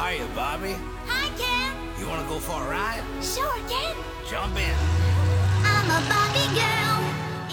[0.00, 0.74] Hiya, Bobby.
[1.08, 1.76] Hi, Ken.
[2.00, 3.02] You want to go for a ride?
[3.20, 3.94] Sure, Ken.
[4.26, 4.74] Jump in.
[5.62, 7.04] I'm a Bobby girl.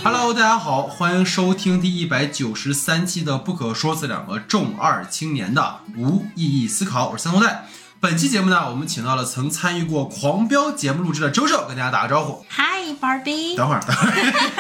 [0.02, 7.66] Hello，大家好，欢迎收听第一百九十三期的《不可说》这两个重二青年的无意义思考，我是三头带。
[8.00, 12.46] 本期节目呢，我们请到了曾参与过《狂飙》节目录制的周周，跟大家打个招呼。
[12.50, 14.12] Hi Barbie，等会儿，等会儿，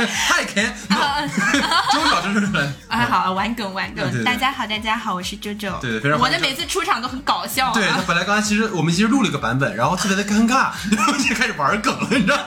[0.07, 0.71] 嗨，Ken，
[1.93, 2.00] 周
[2.33, 2.73] 周周周来。
[2.89, 5.71] 啊好，玩梗玩梗，大家好，大家好，我是周周。
[5.79, 7.73] 对对非常我的每次出场都很搞笑啊。
[7.73, 12.43] 对他本来刚才其实我们其实录了一个版本，然后特别的尴尬， 然后就开始玩梗了，你知道吗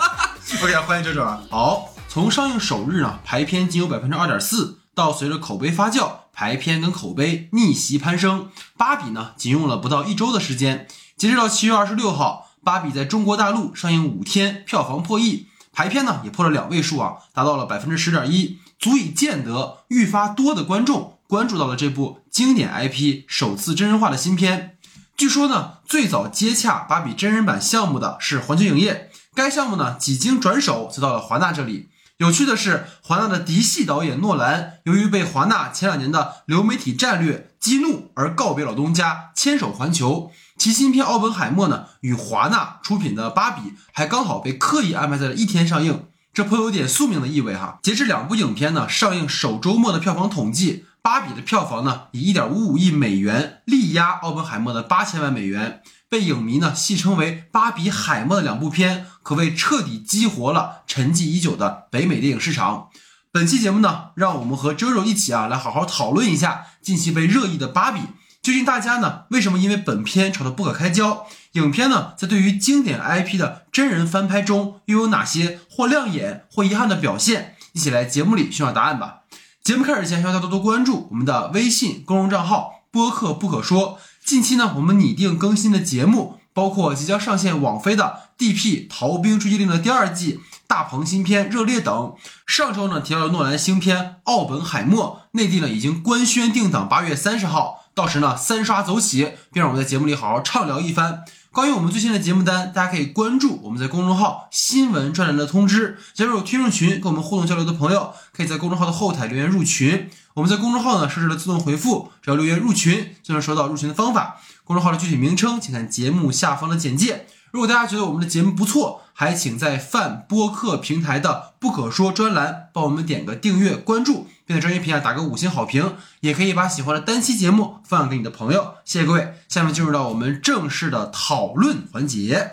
[0.61, 1.41] ？OK，欢迎周周啊。
[1.51, 8.49] 好，从上映首日呢，排片仅有百分之二点四，到随着口碑发酵，排片跟口碑逆袭攀升，
[8.79, 15.49] 芭比呢仅用了不到一周的时间，截止到七月二十六号，芭比在中国大陆上映五天，票房破亿。
[15.71, 24.79] 排片呢也破了两位数啊，达到了百分之十点一，足以见得愈发多的观众关注到了这部经典 IP 首次真人化的新片。
[25.19, 31.90] 据说呢，最早接洽芭比真人版项目的是环球影业，该项目呢几经转手就到了华纳这里。
[32.21, 40.31] 有趣的是，华纳的嫡系导演诺兰，由于被华纳前两年的流媒体战略激怒而告别老东家，牵手环球。
[40.59, 47.79] 其新片《奥本海默》呢，与华纳出品的《芭比》还刚好被刻意安排在了一天上映，这颇有点宿命的意味哈。
[47.83, 62.89] 截至两部影片呢上映首周末的票房统计，《芭比》的票房呢以一点五五亿美元力压《奥本海默》的八千万美元，被影迷呢戏称为“芭比海默”的两部片，可谓彻底激活了沉寂已久的北美电影市场。
[63.31, 68.01] 本期节目呢，让我们和周周一起啊，来好好讨论一下近期被热议的《芭比》。
[68.43, 71.27] 究竟大家呢，为什么因为本片吵得不可开交？
[71.53, 77.55] 影片呢，在对于经典 IP 的真人翻拍中，又有哪些或亮眼或遗憾的表现？
[77.73, 79.21] 一起来节目里寻找答案吧。
[79.63, 84.01] 节目开始前，希望大家多多关注我们的微信公众账号“播客不可说”。
[84.31, 88.05] 近期呢，我们拟定更新的节目，包括即将上线网飞的
[88.39, 88.87] 《D.P.
[88.89, 90.39] 逃兵追击令》的第二季、
[90.69, 92.15] 大鹏新片《热烈》等。
[92.47, 97.87] 上周呢，提到了诺兰新片《奥本海默》，内地呢已经官宣定档八月三十号。
[97.93, 101.25] 到时呢，三刷走起，并让我们在节目里好好畅聊一番。
[101.51, 110.09] 关于我们最新的节目单，大家可以关注我们在公众号新闻专栏的通知，加入听众群，跟我们互动交流的朋友，可以在公众号的后台留言入群。
[110.35, 114.37] 我们在公众号呢设置了自动回复，只要留言入群就能收到入群的方法。
[114.65, 117.27] 公众号的具体名称，请看节目下方的简介。
[117.51, 125.97] 如果大家觉得我们的节目不错，还请在泛播客平台的不可说专栏帮我们点个订阅、关注，并在专业评价打个五星好评。
[126.21, 128.75] 也可以把喜欢的单期节目分享给你的朋友。
[128.85, 132.53] 谢谢各位，下面进入到我们正式的讨论环节。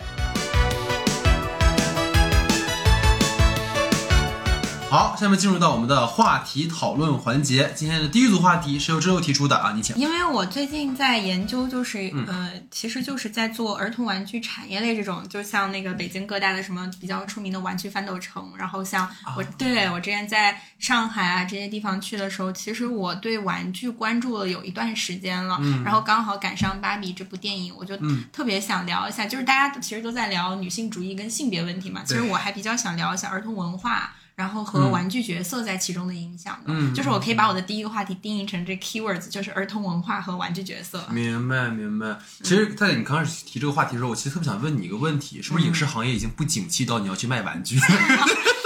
[4.90, 7.70] 好，下面进入到我们的话题讨论环节。
[7.76, 9.94] 今天的第一组话题是由周周提出的啊，你请。
[9.96, 19.06] 因为我最近在研究，就是、嗯呃，其实就是在做儿童玩具产业类这种，就像那个北京各大的什么比较出名的玩具翻斗城，然后像
[19.36, 27.94] 我、对我之前在上海啊这些地方去的时候，其实我对玩具关注了有一段时间了，然后刚好赶上《芭比》这部电影，我就
[28.32, 34.14] 特别想聊一下，就是大家其实都在聊女性主义跟性别问题嘛，其实我还比较想聊一下儿童文化。
[34.38, 41.04] 然后和玩具角色在其中的影响的，嗯就是我可以把我的第一个话题定义成这 keywords，就是儿童文化和玩具角色。
[41.10, 42.16] 明白明白。
[42.44, 47.80] 其实，在你刚开始提这个话题的时候，我其实特别想问你一个问题：是不是影视行业已经不景气到你要去卖玩具？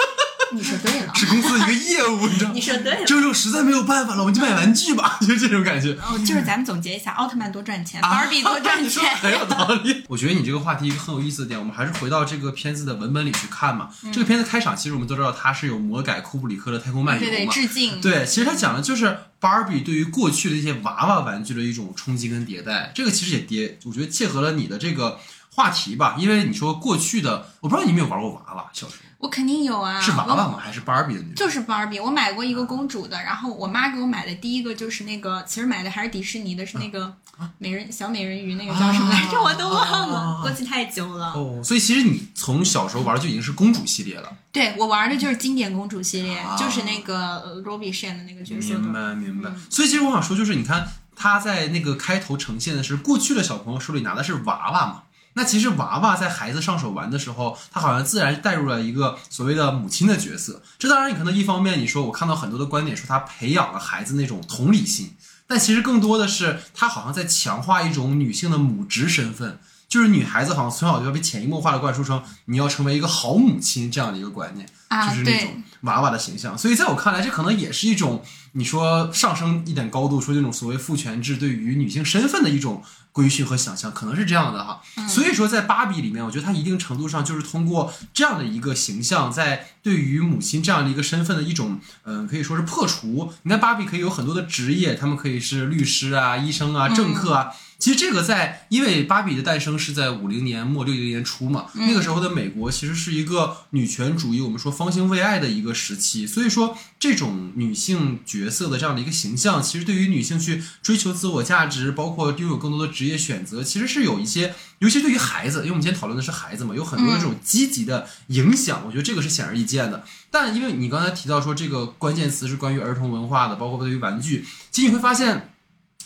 [0.53, 2.61] 你说对了，是公司的一个业务，你知道吗你？
[2.61, 3.05] 说对了。
[3.05, 5.93] 周周实在没有办法了，我们就买玩具吧，就这种感觉。
[5.95, 9.17] 哦，就是咱们总结一下，奥特曼多赚钱，啊芭比 多赚你说钱。
[9.17, 10.03] 很有道理。
[10.09, 13.89] 我觉得你这个话题一个很有意思的点，我们还是回到这个片子的文本里去看嘛。
[14.05, 17.53] 嗯这个片子开场，其实我们都知道它是有魔改库布里克的《太空漫游对》对，嘛。
[17.53, 18.01] 致敬。
[18.01, 22.93] 对，其实它讲的就是芭比对于过去的一些娃娃玩具的一种冲击跟迭代。
[22.95, 25.19] 这个其实也迭，我觉得切合了你的这个
[25.55, 30.01] 话题吧，因为你说过去的，我不知道你有没有玩过娃娃，小时候我肯定有啊。
[30.01, 30.59] 是娃娃吗？
[30.61, 31.33] 还是芭比的女？
[31.35, 37.15] 就是芭比，我买过一个公主的，然后我妈给我买的第一个就是那个，其实买的还是迪士尼的，是那个
[37.59, 39.41] 美人小美人鱼，那个叫什么来着？
[39.41, 41.33] 我都忘了，过去太久了。
[41.35, 44.29] 哦，所以其实你从小时候玩就已经是公主系列了。
[44.51, 48.93] 对我玩的就是经典公主系列，啊就是那个呃 Robbie 饰演的那个角色明。
[48.93, 49.51] 白明白。
[49.71, 55.03] 所以其实我想说，就是你看他在那个开头呈现的是过去的小朋友手里拿的是娃娃嘛。
[55.35, 60.63] 那其实娃娃在孩子上手玩的时候，他好像自然带入了一个所谓的母亲的角色。
[60.79, 65.15] 这当然，你可能一方面你说我看到很多的观点说他培养了孩子那种同理心，
[65.47, 69.59] 但其实更多的是他好像在强化一种女性的母职身份。
[69.89, 74.67] 就是女孩子好像从小就要被潜移默化的灌输成你要成为一个好母亲这样的一个观念。
[74.89, 76.57] 啊就是那种娃娃的形象。
[76.57, 82.83] 所以在我看来，这可能也是一种你说上升一点高度，说这种所谓父权制对于女性身份的一种
[83.13, 84.81] 规训和想象，可能是这样的哈。
[85.07, 93.33] 所以说，在芭比里面，我觉得它一定程度上就是通过这样的一个形象，在对于母亲这样的一个身份的一种，嗯、可以说是破除。
[93.43, 97.53] 你看，芭比可以有很多的职业，他们可以是律师啊、医生啊、政客啊。
[97.83, 120.05] 其实这个在，因为芭比的诞生是在五零年末六零年初嘛，那个时候的美国其实是一个女权主义，我们说方兴未艾的一个时期，所以说这种女性角色的这样的一个形象，其实对于女性去追求自我价值，包括拥有更多的职业选择，其实是有一些，尤其对于孩子，因为我们今天讨论的是孩子嘛，有很多的这种积极的影响，我觉得这个是显而易见的。
[120.31, 125.49] 但因为你刚才提到说这个关键词是关于儿童文化的，包括对于玩具，其实你会发现。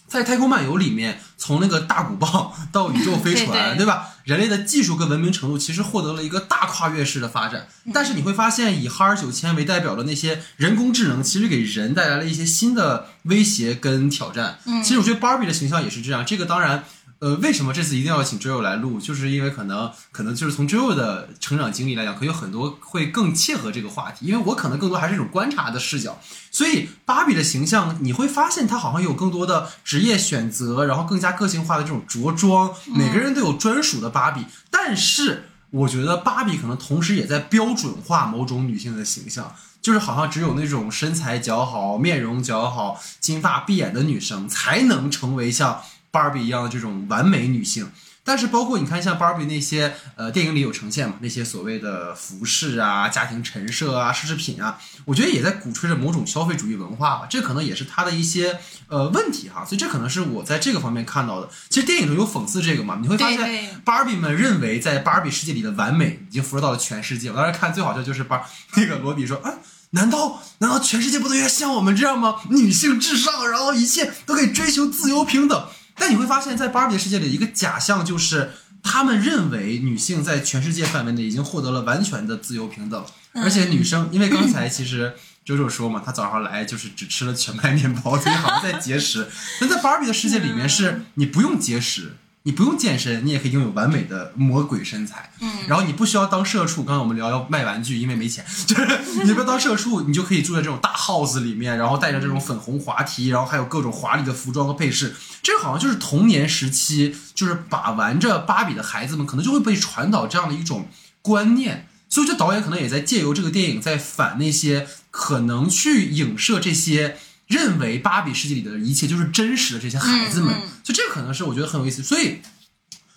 [0.08, 4.08] 在《太空漫游》里面，从那个大鼓棒 到宇宙飞船，对对吧？
[4.24, 7.68] 人类的技术跟文明程度其实获得了一个大跨越式的发展。
[7.94, 14.58] 但是你会发现，以哈尔九千为代表的那些人工智能，其实给人带来了一些新的威胁跟挑战。
[14.64, 16.24] 嗯其实我觉得 Barbie 的形象也是这样。
[16.24, 16.84] 这个当然。
[17.18, 19.00] 呃，为什么这次一定要请 Joe 来录？
[19.00, 24.26] 就是因为可能可能就是从 Joe 的成长经历来讲，可能有很多会更切合这个话题。
[24.26, 26.18] 因为我可能更多还是一种观察的视角，
[26.50, 34.44] 所以芭比的形象你会发现她好像有更多的职业选择，然后更加个性化的这种着装，每个人都有专属的芭比。
[34.70, 39.54] 但是我觉得芭比可能同时也在标准化某种女性的形象。
[39.82, 45.80] 就是好像只有那种身材姣好、面容姣好、金发碧眼的女生，才能成为像
[46.16, 47.86] 芭比一样的这种完美女性。
[48.28, 57.26] 但是包括你看，像芭比那些呃电影里有呈现嘛，那些所谓的服饰啊、家庭陈设啊、奢侈品啊，我觉得也在鼓吹着某种消费主义文化吧。
[57.30, 58.58] 这可能也是它的一些
[58.88, 59.64] 呃问题哈。
[59.64, 61.48] 所以这可能是我在这个方面看到的。
[61.68, 67.30] 其实电影中有讽刺这个嘛，你会发现芭比们认为在芭比世界里的完美已经辐射到了全世界。
[67.30, 69.52] 我当时看最好笑就是芭那个罗比说啊。
[69.90, 72.40] 难道难道全世界不都应该像我们这样吗？
[72.50, 75.68] 女性至上，然后一切都可以追求自由平等。
[75.96, 78.52] 但你会发现在芭比的世界里，一个假象就是
[78.82, 83.04] 他们认为女性在全世界范围内已经获得了完全的自由平等，
[83.34, 85.14] 而且女生，因为刚才其实
[85.44, 89.26] 周周说嘛，她早上来就是只吃了全麦面包， 所以好像在节食。
[89.60, 92.16] 但在芭比的世界里面，是你不用节食。
[92.46, 95.32] 你不用健身，你也可以拥有完美的魔鬼身材。
[95.40, 96.84] 嗯，然后你不需要当社畜。
[96.84, 98.86] 刚才我们聊要卖玩具，因为没钱，就是
[99.26, 105.16] 你不要当社畜，你就可以住在这种大 house 里面，然后带着这种粉红滑梯，然后还有各种华丽的服装和配饰。
[105.42, 110.88] 这好像就是童年时期，就是把玩着芭比的孩子们，可能就会被传导这样的一种
[111.22, 111.88] 观念。
[112.08, 117.16] 所以，这导演可能也在借由这个电影，在反那些可能去影射这些。
[117.46, 122.02] 认为芭比世界里的一切就是真实的这些孩子们，嗯嗯所以这可能是我觉得很有意思。
[122.02, 122.40] 所以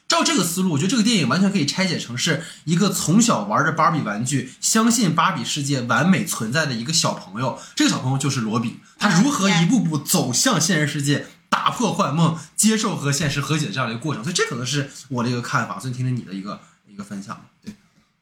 [0.08, 7.60] 照这个思路，我觉得这个电影完全可以拆解成是一个从小玩着芭比玩具，相信芭比世界完美存在的一个小朋友。
[7.76, 14.24] 这个小朋友就是罗比，他如何一步步走向现实世界，打破幻梦，接受和现实和解这样的一个过程。
[14.24, 15.80] 所以这可能是我的一个看法。
[15.80, 17.46] 所以听听你的一个一个分享。
[17.64, 17.76] 对，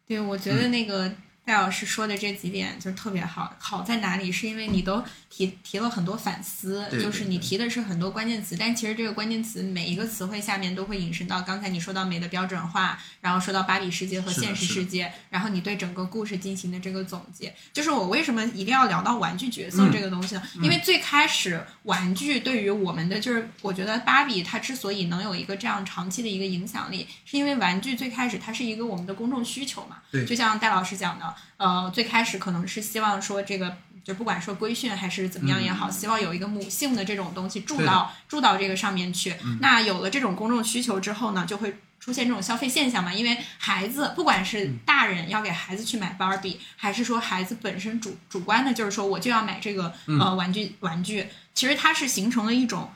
[0.08, 1.10] 对，我觉得那个
[1.48, 3.56] 戴老师说的这几点就是特别好。
[3.58, 4.30] 好在哪里？
[4.30, 17.56] 是因为你都提提了很多反思，对对就是你提的是很多关键词，但其实这个关键词每一个词汇下面都会引申到刚才你说到美的标准化，然后说到芭比世界和现实世界，然后你对整个故事进行的这个总结。
[17.72, 20.44] 就是我为什么一定要聊到玩具角色嗯这个东西呢？
[20.62, 30.00] 因为最开始玩具对于我们的就是，我觉得芭比它之所以能有一个这样长期的一个影响力，是因为玩具最开始它是一个我们的公众需求嘛。
[30.12, 33.78] 对就像戴老师讲的，呃，最开始可能是希望说这个。
[34.04, 39.36] 就不管说规训还是怎么样也好，希望有一个母性的这种东西注嗯对的嗯到住到这个上面去。
[39.60, 43.14] 那有了这种公众需求之后呢，就会出现这种消费现象嘛。
[43.14, 52.90] 因为孩子不管是嗯大人要给孩子去买芭比，还是说孩子本身主主观的，就是说我就要买这个嗯呃玩具玩具，其实它是形成了一种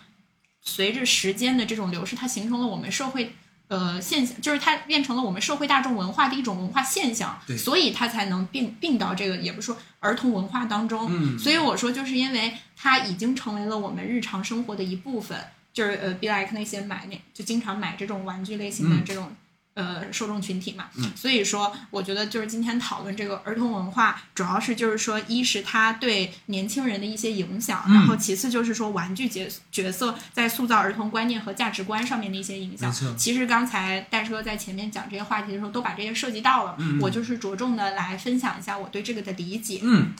[0.61, 3.35] 随着时间的这种流逝，它形成了我们社会。
[3.71, 11.07] 呃，现象就是它变成了我们社会大众文化的一种文化现象，对所以它才能并并到这个，也不是说儿童文化当中。
[11.09, 15.39] 嗯所以我说，就是因为它已经成为了我们日常生活的一部分，
[15.71, 19.31] 就是呃，be like 那些买那就经常买这种玩具类型的嗯这种、
[19.73, 20.85] 呃受众群体嘛。
[20.97, 32.91] 嗯所以说，我觉得就是今天讨论这个儿童文化，主要是就是说，一是它对年轻人的一些影响，嗯然后其次就是说玩具角角色在塑造儿童观念和价值观上面的一些影响。
[33.17, 36.75] 其实刚才戴哥在前面讲这些话题的时候，都把这些涉及到了。
[36.79, 39.79] 嗯我就是着重的来分享一下我对这个的理解。
[39.83, 40.13] 嗯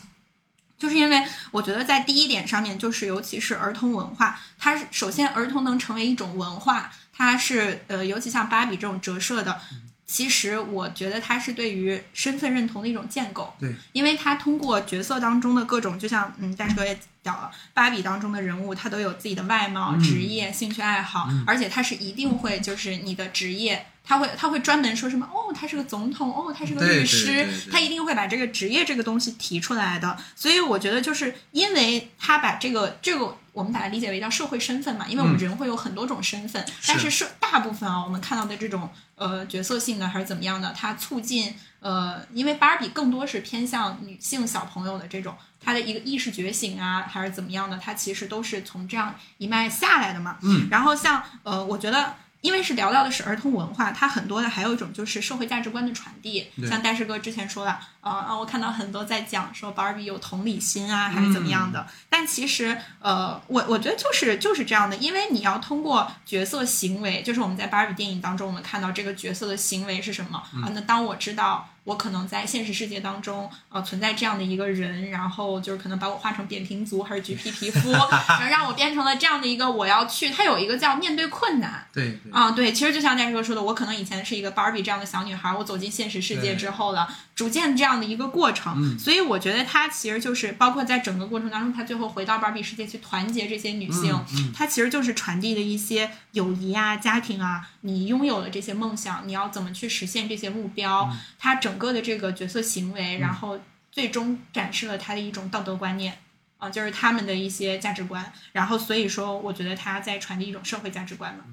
[0.78, 9.60] 就是因为我觉得在第一点上面，就是尤其是儿童文化，它是首先儿童能成为一种文化，它是呃，尤其像芭比这种折射的。
[10.06, 13.54] 其实我觉得它是对于身份认同的一种建构。
[13.58, 23.86] 对，因为它通过角色当中的各种，就像嗯，战士哥也讲了，芭比当中的人物，他都有自己的外貌、嗯职业、兴趣爱好，而且他是一定会就是你的职业。
[24.04, 25.26] 他会，他会专门说什么？
[25.28, 30.18] 哦，他是个总统，哦，他是个律师，对对他一定会把这个职业这个东西提出来的。
[30.36, 45.36] 所以我觉得，就是因为他把这个这个，我们把它理解为叫社会身份嘛，因为我们嗯人会有很多种身份，但是是大部分啊，我们看到的这种呃角色性的还是怎么样的，它促进呃，因为芭比更多是偏向女性小朋友的这种。
[45.64, 50.38] 她的一个意识觉醒啊，还是怎么样的，它其实都是从这样一脉下来的嘛。
[50.42, 56.52] 嗯，然后像呃，我觉得因为是聊到的是儿童文化，它很多的还有一种就是社会价值观的传递。
[56.68, 61.88] 像戴师哥之前说的，呃啊，我看到很多在讲说 Barbie 有同理心啊，还是怎么样的。
[62.10, 70.70] 但其实呃，我我觉得就是就是这样的，因为你要通过角色行为，就是我们在 Barbie 电影当中，我们看到这个角色的行为是什么、啊？
[70.74, 71.70] 那当我知道。
[71.84, 87.08] 我可能在现实世界当中，呃，存在这样的一个人，然后就是可能把我画成扁平足还是橘皮皮肤， 然后让我变成了这样的一个我要去，它有一个叫面对困难，对对，啊，对，其实就像戴师哥说的，我可能以前是一个 Barbie 这样的小女孩，我走进现实世界之后了，
[87.42, 88.76] 逐渐这样的一个过程。
[88.78, 101.10] 嗯所以我觉得他其实就是包括在整个过程当中，他最后回到 Barbie 世界去团结这些女性，嗯嗯它其实就是传递的一些友谊啊、家庭啊，你拥有了这些梦想，你要怎么去实现这些目标？
[101.12, 103.60] 嗯它整个的这个角色行为，然后
[103.92, 106.20] 最终展示了他的一种道德观念。
[106.60, 111.44] 啊，就是他们的一些价值观，然后所以说，我觉得他在传递一种社会价值观嘛。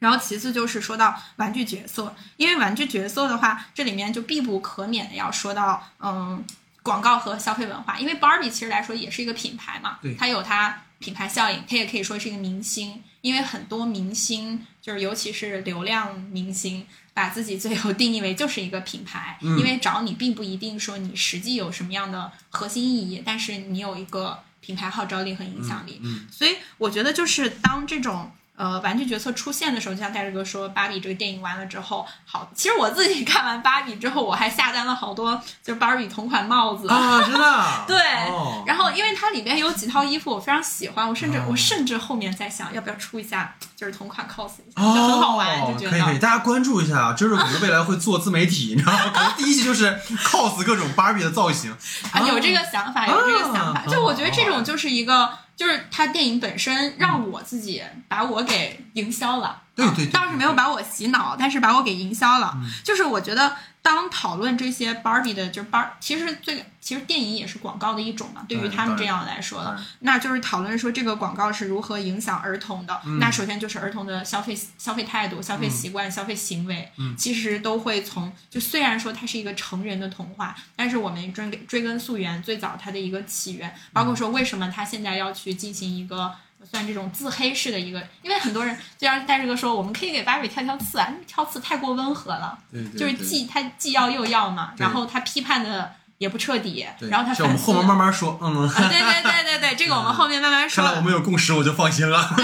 [0.00, 6.44] 然后其次就是说到玩具角色，因为玩具角色的话，这里面就必不可免的要说到，嗯，
[6.82, 7.98] 广告和消费文化。
[8.00, 13.00] 因为 Barbie 其实来说也是一个品牌嘛对，它有它品牌效应，它也可以说是一个明星。
[13.20, 26.00] 因为很多明星，就是尤其是流量明星，把自己最后定义为就是一个品牌，嗯因为找你并不一定说你实际有什么样的核心意义，但是你有一个品牌号召力和影响力。
[26.02, 36.86] 嗯，所以我觉得就是当这种呃玩具角色出现的时候，就像戴志哥说，芭比这个电影完了之后，好，其实我自己 看完芭比之后，我还下单了好多就是芭比同款帽子。
[36.90, 37.96] 啊，真的啊， 对
[38.28, 47.12] 哦然后，因为它里面有几套衣服我非常喜欢，我甚至、哦我甚至后面在想，要不要出一下，就是同款 cos 一下，哦，就很好玩，就觉可以可以，大家关注一下啊！
[47.14, 49.10] 就是可能未来会做自媒体，你知道吗？
[49.14, 51.74] 可能第一期就是 cos 各种芭比的造型，
[52.12, 53.80] 啊，有这个想法，有这个想法。
[53.80, 59.60] 啊就我觉得这种就是一个，就是他电影本身让我自己把我给营销了。
[59.74, 62.56] 对对倒是没有把我洗脑，但是把我给营销了。
[62.82, 68.44] 就是我觉得，当讨论这些 Barbie 的，就是 Bar，其实最其实电影也是广告的一种嘛。
[68.48, 73.00] 对于他们这样来说的，那就是讨论说这个广告是如何影响儿童的。
[73.06, 86.34] 嗯那首先就是儿童的消费消费态度、消费习惯、消费行为，嗯其实都会从就虽然说它是一个成人的童话，但是我们追追根溯源，最早它的一个起源，包括说为什么它现在要去进行一个。
[86.64, 102.18] 算这种自黑式的一个，因为很多人就像戴志哥说，我们可以给芭比挑挑刺啊，挑刺太过温和了，对对，就是既他既要又要嘛，然后他批判的也不彻底，然后他是我们后面慢慢说，嗯，啊，对对对对对，这个我们后面慢慢说看来，我们有共识，我就放心了。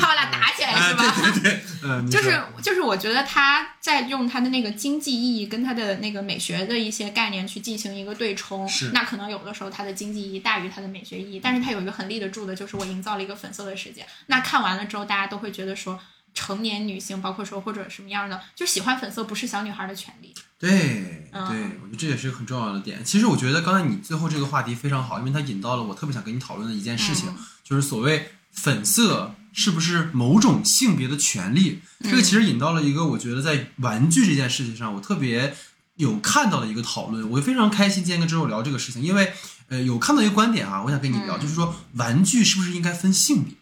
[0.00, 1.14] 怕我俩打起来哎，是吧？
[1.14, 14.04] 对对对，嗯，你就是就是，我觉得他在用他的那个经济意义跟他的那个美学的一些概念去进行一个对冲是，那可能有的时候他的经济意义大于他的美学意义，但是他有一个很立得住的，就是我营造了一个粉色的世界。
[14.26, 16.00] 那看完了之后，大家都会觉得说，
[16.34, 20.34] 成年女性，包括说或者什么样的，就喜欢粉色不是小女孩的权利。
[20.62, 23.04] 对嗯对，我觉得这也是个很重要的点。
[23.04, 31.80] 其实我觉得刚才你最后这个话题非常好，因为它引到了我特别想跟你讨论的一件事情，嗯就是所谓粉色是不是某种性别的权利？
[32.00, 35.56] 这个其实引到了一个我觉得在玩具这件事情上，我特别
[35.96, 39.32] 有看到的一个讨论，我非常开心今天跟周周聊这个事情，因为
[39.68, 43.54] 呃有看到一个观点啊，我想跟你聊，嗯就是说玩具是不是应该分性别？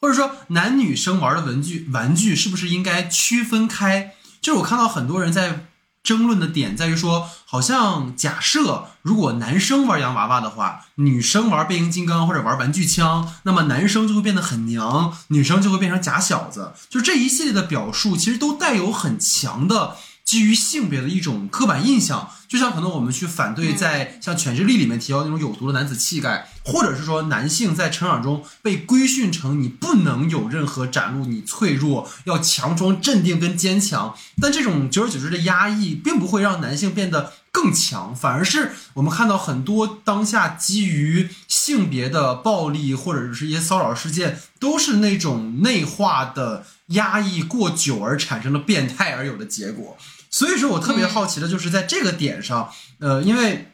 [0.00, 4.12] 或者说男女生玩的文具玩具是不是应该区分开？
[4.42, 5.68] 就是我看到很多人在
[6.04, 16.74] 争论的点在于说，好像假设如果男生玩洋娃娃的话，女生玩变形金刚或者玩玩具枪，那么男生就会变得很娘，女生就会变成假小子。
[16.90, 22.28] 就这一系列的表述，其实都带有很强的基于性别的一种刻板印象。
[22.46, 34.14] 就像可能我们去反对在像《犬之力》里面提到那种有毒的男子气概，或者是说男性在成长中被规训成你不能有任何展露你脆弱，要强装镇定跟坚强。
[34.40, 49.98] 但这种久而久之的压抑，并不会让男性变得更强，反而是我们看到很多当下基于性别的暴力或者是一些骚扰事件，都是那种内化的压抑过久而产生的变态而有的结果。
[50.30, 53.70] 所以说我特别好奇的就是在这个点上，呃，因为。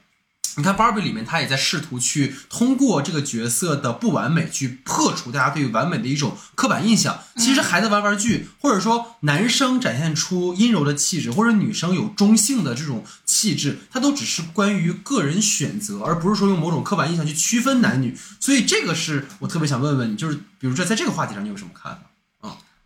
[0.57, 7.21] 你看芭比里面，他也在试图去通过这个角色的不完美，去破除大家对完美的一种刻板印象。
[7.37, 18.15] 其实孩子玩玩具，或者说男生展现出阴柔的气质，或者女生有中性的这种气质，它都只是关于个人选择，而不是说用某种刻板印象去区分男女。
[18.41, 22.10] 所以这个是我特别想问问你，就是比如说在这个话题上，你有什么看法？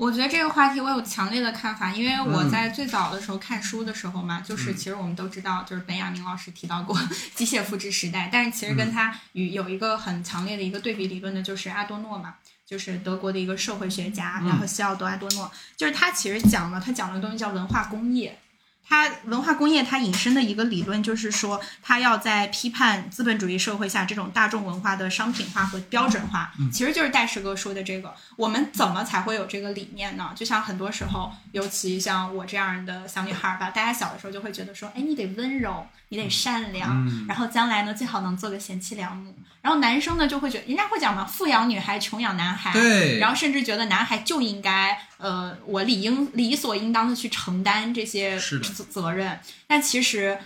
[0.05, 2.35] 我觉得这个话题我有强烈的看法，因为嗯。
[2.35, 6.95] 我在最早的时候看书的时候嘛，就是其实我们都知道，就是本雅明老师提到过
[7.35, 12.35] 机械复制时代，但是其实跟他与有一个很强烈的一个对比理论的，就是阿多诺嘛，
[12.67, 18.39] 就是德国的一个社会学家，然后西奥多·阿多诺，就是他其实讲了，他讲的东西叫文化工业。
[18.87, 28.15] 他文化工业，它引申的一个理论就是说，它要在批判资本主义社会下这种大众文化的商品化和标准化，其实就是戴师哥说的这个。
[28.37, 30.33] 我们怎么才会有这个理念呢？
[30.35, 39.35] 就像很多时候，尤其像我这样的小女孩吧，大家小的时候就会觉得说，哎，你得温柔，你得善良，嗯然后将来呢最好能做个贤妻良母。
[39.63, 42.71] 然后男生呢就会觉得，人家会讲嘛，富养女孩，穷养男孩。
[42.75, 49.39] 对然后甚至觉得男孩就应该，呃，我理应理所应当的去承担这些是的责责任。
[49.67, 50.39] 但其实，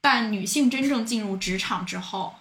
[0.00, 2.34] 但女性真正进入职场之后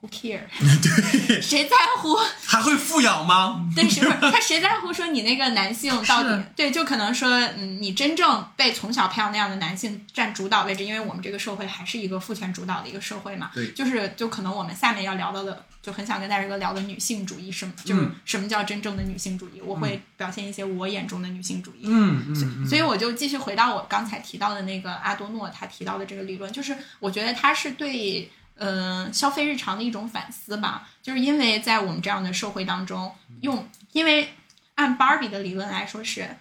[0.00, 0.42] ，Who care？
[1.28, 2.16] 对，谁在乎？
[2.44, 3.66] 还会富养吗？
[3.74, 6.70] 对，是不是他谁在乎说你那个男性到底对？
[6.70, 13.50] 就可能说，嗯，你真正被从小培养那样的男性占主导位置，因为我们这个社会还是一个父权主导的一个社会嘛。
[13.54, 19.60] 对就是就可能我们下面要聊到的，就很想跟大家哥聊的女性主义，什么就是嗯什么叫真正的女性主义？
[19.60, 21.82] 我会表现一些我眼中的女性主义。
[21.84, 34.34] 嗯嗯嗯，所以我就继续回到我刚才提到的那个阿多诺他提到的这个理论，就是我觉得他是对呃消费日常的一种反思吧，就是因为在我们这样的社会当中，用因为
[34.74, 36.36] 按芭比的理论来说是。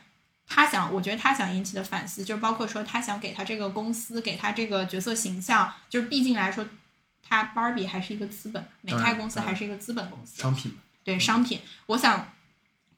[0.50, 6.66] 他想，我觉得他想引起的反思，就是包括说他想给他这个公司，给他这个角色形象，就是毕竟来说，
[7.22, 12.32] 他芭比还是一个资本，美泰公司还是一个资本公司，商品对商品，我想，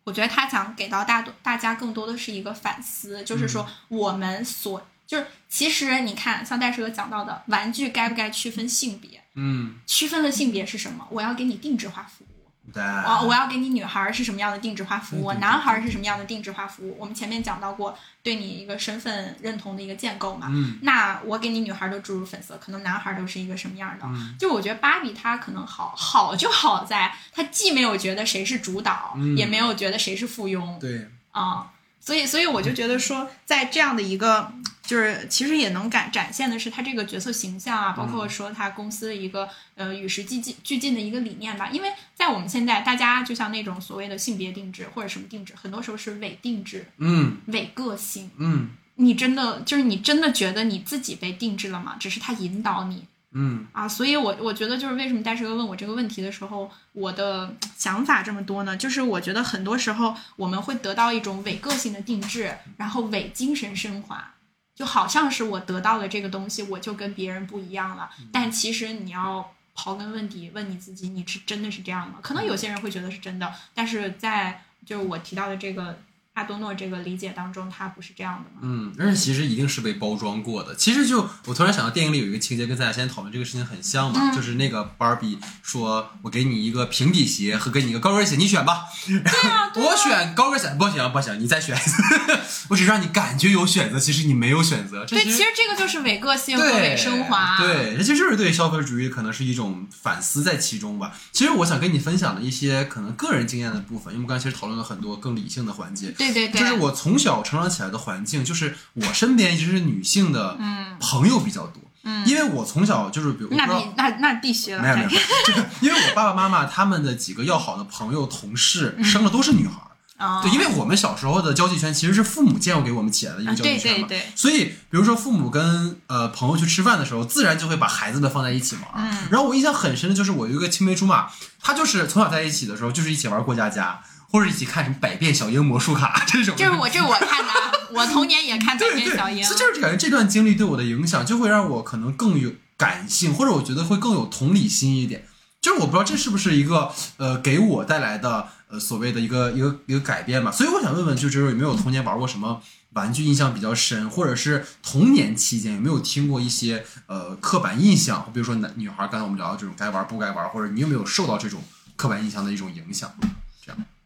[0.04, 9.20] 我觉得他想给到大多大家更多的是一个反思，就是说我们所就是其实你看，像戴师哥讲到的，玩具该不该区分性别？
[9.34, 11.08] 嗯，区分的性别是什么？
[11.10, 12.28] 我要给你定制化服务。
[12.72, 16.96] 对，我我要给你女孩儿是什么样的定制化服务，男孩儿是什么样的定制化服务？
[17.00, 20.46] 我们前面讲到过，对你一个身份认同的一个建构嘛。
[20.52, 24.06] 嗯那我给你女孩儿都注入粉色，可能男孩儿都是一个什么样的？
[24.06, 34.52] 嗯就我觉得芭比她可能好好就好在，她既没有觉得谁是主导，嗯也没有觉得谁是附庸对，啊、所以所以我就觉得说，在这样的一个。
[34.90, 41.70] 就是其实也能感展现的是他这个角色形象啊，包括说他公司的一个呃与时俱进俱进的一个理念吧。
[41.72, 48.32] 因为在我们现在，大家就像那种所谓的性别定制或者什么定制，很多时候是伪定制、嗯伪个性。
[48.38, 51.96] 嗯你真的就是你真的觉得你自己被定制了吗？
[52.00, 53.88] 只是他引导你嗯啊。
[53.88, 58.76] 所以我我觉得就是为什么大师哥问我这个问题的时候，我的想法这么多呢？
[58.78, 64.34] 就是我觉得很多时候我们会得到一种伪个性的定制，然后伪精神升华。
[64.76, 68.10] 就好像是我得到了这个东西，我就跟别人不一样了。
[68.32, 72.20] 但其实你要刨根问底，问你自己，你是真的是这样吗？
[72.22, 76.00] 可能有些人会觉得是真的，但是在就是我提到的这个
[76.40, 78.62] 阿多诺这个理解当中，他不是这样的嘛？
[78.62, 80.74] 嗯，而且其实一定是被包装过的。
[80.74, 92.02] 其实就我突然想到，电影里有一个情节跟咱俩现在讨论这个事情很像嘛，嗯就是那个芭比说：“我给你一个平底鞋和给你一个高跟鞋，你选吧。”对啊，对啊 我选高跟鞋，不行不行，你再选一次。
[92.70, 95.06] 我只让你感觉有选择，其实你没有选择。
[95.06, 97.58] 这对，其其实这个就是伪个性和伪升华。
[97.58, 101.12] 对，这其实就是对消费主义可能是一种反思在其中吧。
[101.34, 106.12] 其实我想跟你分享的一些可能个人经验的部分，因为我们刚才其实讨论了很多更理性的环节。
[106.12, 110.58] 对对对，就是我从小成长起来的环境，就是我身边其实是女性的
[111.00, 111.82] 朋友比较多。
[112.04, 114.82] 嗯因为我从小就是比如那必那那必须了。
[114.82, 115.10] 没有没有，
[115.46, 119.86] 这个 因为我爸爸妈妈他们的几个要好的朋友同事嗯生的都是女孩儿。
[120.18, 128.86] 啊，对，因为我们小时候的交际圈其实是父母建构给我们起来的一个交际圈嘛，对对所以比如说父母跟呃朋友去吃饭的时候，自然就会把孩子们放在一起玩。
[128.96, 131.28] 嗯然后我印象很深的就是我有一个青梅竹马，
[131.62, 136.56] 他就是从小在一起的时候就是一起玩过家家，或者一起看什么百变小樱魔术卡这种。
[136.58, 137.54] 这是我这是我看的，
[137.92, 139.58] 我童年也看《百变小樱所以》。
[139.60, 145.26] 就是感觉这段经历对我的影响，就会让我可能更有感性，或者我觉得会更有同理心一点。
[145.62, 152.62] 就是我不知道这是不是一个呃给我带来的呃所谓的一个一个一个改变吧，所以我想问问，就是有没有童年玩过什么
[152.94, 161.62] 玩具印象比较深，或者是童年期间有没有听过一些呃刻板印象，比如说男女孩，刚才我们聊到这种该玩不该玩，或者你有没有受到这种
[161.98, 163.12] 刻板印象的一种影响？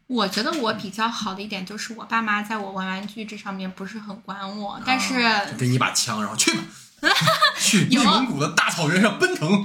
[0.06, 6.62] 我觉得我比较好的一点就是我爸妈在我玩玩具这上面不是很管我，但是啊给你一把枪，然后去吧，
[7.58, 9.48] 去内有蒙古的大草原上奔腾，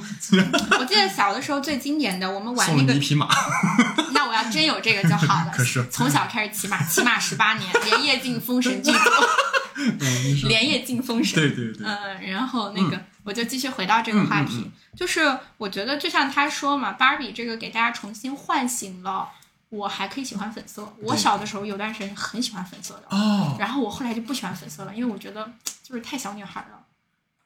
[0.80, 3.28] 我记得小的时候最经典的，我们玩那个一，匹马，
[4.14, 5.52] 那我要真有这个就好了。
[5.54, 11.36] 可是从小开始骑马，骑马十八年，连夜进封神剧组，连夜进封神。
[11.40, 19.30] 对对对，嗯，然后那个、我就继续回到这个话题，嗯嗯就是我觉得就像他说嘛，芭比这个给大家重新唤醒了
[19.70, 20.92] 我还可以喜欢粉色。
[21.02, 25.52] 我小的时候有段时间很喜欢粉色的，哦，然后我后来就不喜欢粉色了，因为我觉得
[25.84, 26.80] 就是太小女孩了。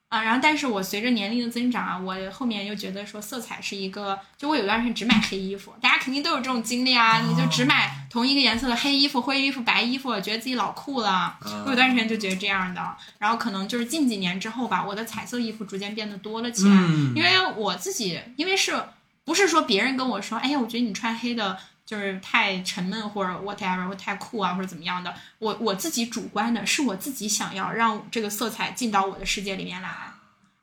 [0.09, 11.36] 啊，然后但是我随着年龄的增长啊，我后面又觉得说色彩是一个，就我有段时间只买黑衣服，大家肯定都有这种经历啊，你就只买同一个颜色的黑衣服、灰衣服、白衣服，觉得自己老酷了。
[11.65, 18.79] 我有段时间就觉得这样的，然后可能就是近几年之后吧，我的彩色衣服逐渐变得多了起来，嗯因为我自己，因为是
[19.25, 29.89] 不是说别人跟我说，哎呀，我觉得你穿黑的就是太沉闷或者 whatever 或太酷啊或者怎么样的，我我自己主观的是我自己想要让这个色彩进到我的世界里面来。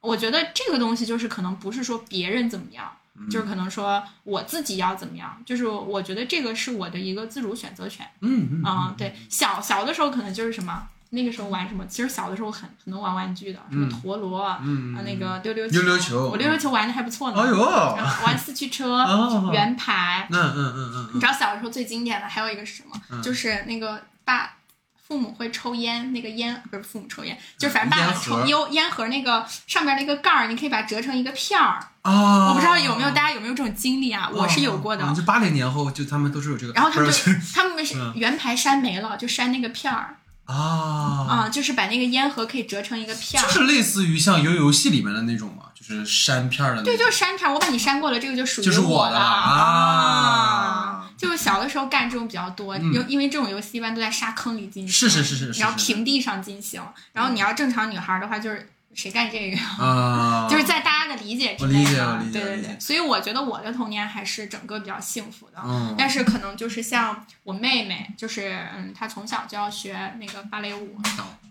[0.00, 2.90] 我觉得这个东西就是可能不是说别人怎么样，
[3.30, 8.10] 就是可能说我自己要怎么样，就是我觉得这个是我的一个自主选择权。
[8.20, 17.40] 嗯嗯啊、对，小小的时候可能就是什么，那个时候玩什么，其实小的时候很很能玩玩具的，什么陀螺，啊、嗯那个溜溜溜溜球我溜溜球玩的还不错呢。
[17.40, 17.58] 哎呦，
[17.96, 23.20] 然后玩四驱车、哦圆牌，嗯嗯嗯嗯你知道小的时候最经典的还有一个是什么？
[23.22, 24.54] 就是那个爸。
[25.10, 31.84] 父母会抽烟，那个烟不是父母抽烟，就是反正爸爸抽烟烟盒那个上边那个盖儿，你可以把它折成一个片儿。
[32.02, 34.30] 啊，我不知道有没有大家有没有这种经历啊？
[34.32, 35.04] 我是有过的。
[35.04, 40.14] 啊就八零年后，就他们都是有这个，然后他们就是他们是 嗯圆牌删没了，就删那个片儿
[40.50, 43.52] 啊，啊，就是把那个烟盒可以折成一个片儿就。
[43.52, 50.96] 是类似于像游游戏里面的那种嘛，就是删片儿的那种，对，就是删片儿，我把你删过了，这个就属于就是我的的啊。
[51.16, 56.82] 就是小的时候干这种比较多，嗯因、因为这种游戏一般都在沙坑里进行，是是是是是然后平地上进行，
[57.12, 59.62] 然后你要正常女孩的话，就是谁干这个呀？
[59.78, 65.60] 啊， 就是在大家的理解之我内的理解我理解对对对所以我觉得我的童年还是整个比较幸福的。
[65.64, 65.94] 嗯。
[65.98, 70.96] 但是可能就是像我妹妹，就是嗯，她从小就要学那个芭蕾舞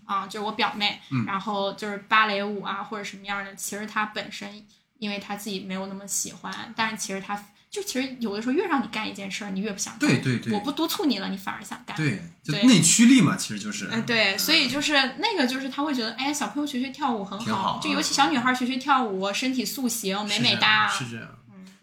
[0.04, 1.24] 啊，就是我表妹，嗯。
[1.26, 4.64] 然后就是芭蕾舞啊或者什么样的，其实她本身
[4.98, 10.00] 因为她自己没有那么喜欢，但是其实她就其实有的时候越让你干一件事儿，你越不想干。
[10.00, 11.96] 对对对我不督促你了，你反而想干。
[11.96, 20.88] 对，就内驱力嘛，其实就是，嗯，对，所以就是那个，就是他会觉得，哎，小朋友学学跳舞很挺好就尤其小女孩学学跳舞，身体塑形，美美哒。
[20.88, 21.28] 是这样。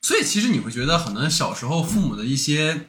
[0.02, 2.88] 所以其实你会觉得，可能小时候父母的一些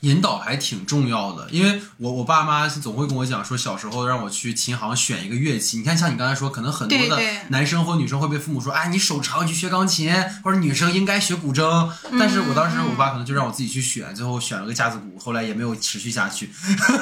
[0.00, 5.78] 引导还挺重要的，因为我我爸妈总会跟我讲说，小时候让我去琴行选一个乐器。
[5.78, 10.12] 你看，像你刚才说，可能很多的男生或女生会被父母说，哎，你手长，你去学钢琴，
[10.44, 11.90] 或者女生应该学古筝。
[12.18, 16.50] 但是我当时我爸可能就让我自己去选，最后选了个架子鼓，后来也没有持续下去。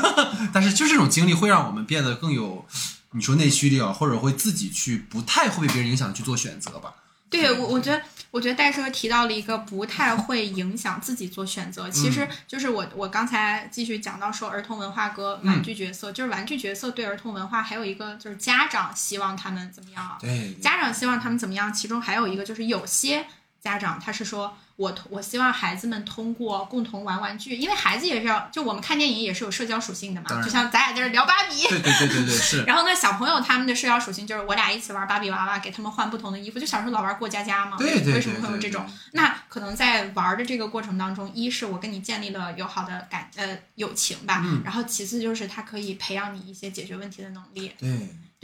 [0.53, 2.67] 但是就这种经历会让我们变得更有，
[3.13, 6.95] 你说内驱力啊，或者会自己去不太会被别人影响去做选择吧。
[7.29, 20.19] 对我，我觉得，我觉得戴哥提到了一个不太会影响自己做选择，其嗯实就是我我刚才继续讲到说儿童文化和嗯玩具角色，就是玩具角色对儿童文化还有一个就是家长希望他们怎么样啊？
[20.21, 21.73] 对，家长希望他们怎么样？
[21.73, 23.27] 其中还有一个就是有些
[23.67, 31.67] 家长他是说我我希望孩子们通过共同玩玩具，因为孩子也是要就我们看电影也是有社交属性的嘛，就像咱俩在这聊芭比。
[31.69, 32.63] 对对对对对是。
[32.69, 37.77] 然后呢，小朋友他们的社交属性就是我俩一起玩芭比娃娃，给他们换不同的衣服，就小时候老玩过家家嘛。
[37.77, 38.87] 对对为什么会有这种？
[39.13, 47.73] 那可能在玩的这个过程当中，一是我跟你建立了友好的感呃友情吧，嗯然后其次就是他可以培养你一些解决问题的能力。
[47.79, 47.89] 对，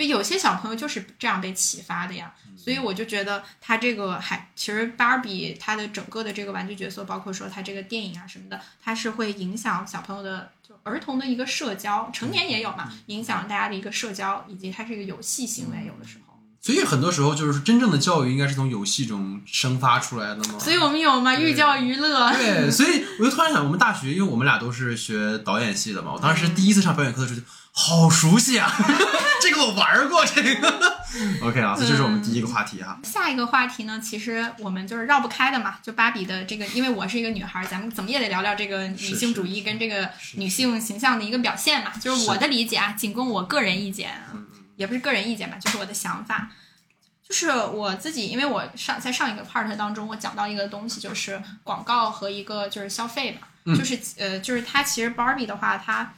[0.03, 16.33] 对，有些小朋友就是这样被启发的呀，所以我就觉得他这个还其实芭比他的整个的这个玩具角色，包括说他这个电影啊什么的，它是会影响小朋友的就儿童的一个社交，成年也有嘛，影响大家的一个社交，以及它是一个游戏行为，有的时候。
[16.61, 20.59] 所以很多时候就是真正的教育应该是从游戏中生发出来的嘛。
[20.61, 22.33] 所以我们有嘛，寓教于乐。
[22.35, 28.71] 对，所以我就突然想，我们大学，因为我们俩都是学导演系的嘛，我当时第一次上表演课的时候就好熟悉啊，
[29.41, 31.03] 这个我玩过这个。
[31.43, 32.99] OK 啊，这是我们第一个话题哈。
[33.03, 41.93] 下一个话题呢，其实我们就是绕不开的嘛，就芭比的这个，因为我是一个女孩儿，咱们怎么也得聊聊这个女性主义跟这个女性形象的一个表现嘛。
[42.01, 44.33] 就是我的理解啊，仅供我个人意见啊，
[44.77, 46.51] 也不是个人意见吧，就是我的想法。
[47.27, 56.13] 就是我自己，因为我上在上一个 part 当中，我讲到一个东西，就是广告和一个就是消费嘛，嗯就是呃，就是它其实 Barbie 的话，它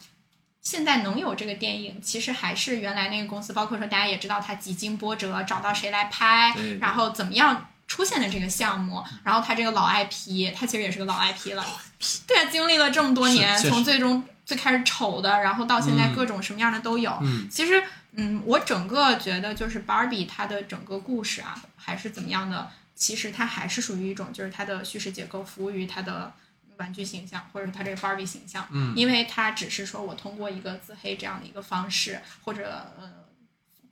[0.64, 11.64] 现在能有这个电影，其实还是原来那个公司，包括说大家也知道它几经波折，找到谁来拍然后怎么样出现的这个项目，然后它这个老 IP，它其实也是个老 IP 了，
[12.26, 17.46] 对啊，经历了这么多年，从最终最开始丑的，然后到现在嗯各种什么样的都有，嗯。
[17.50, 26.32] 其实，嗯，我整个觉得就是 Barbie 它的整个故事啊，还是怎么样的，其实它还是属于一种就是它的叙事结构服务于它的
[26.78, 33.24] 玩具形象，或者是它这个 Barbie 形象，嗯因为它只是说我通过一个自黑这样的一个方式，或者呃。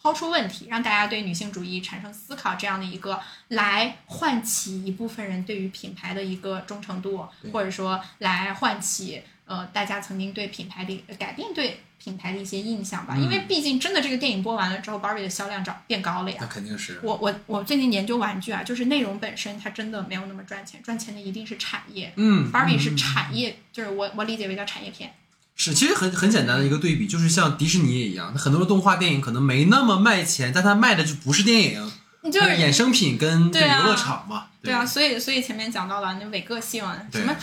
[0.04, 13.16] 抛出问题，让大家对女性主义产生思考，这样的一个来唤起一部分人对于品牌的一个忠诚度，或者说来唤起呃大家曾经对品牌的改变对品牌的一些印象吧。
[13.16, 16.46] 因为毕竟真的这个电影播完了之后，Barbie 的销量涨变高了呀那。
[16.46, 17.00] 肯定是。
[17.02, 22.12] 我我我最近研究玩具啊，就是内容本身它真的没有那么赚钱，赚钱的一定是产业。
[22.16, 25.12] 嗯 Barbie 是嗯产业，就是我我理解为叫产业片。
[25.54, 31.92] 是，其实很很简单的一个对比，就是像迪士尼也一样，很多的动画电影可能没那么卖钱，但它卖的就不是电影，你
[32.30, 34.46] 就是衍生品跟对游乐场嘛。
[34.62, 37.36] 对啊，所以所以前面讲到了那伪个性，什么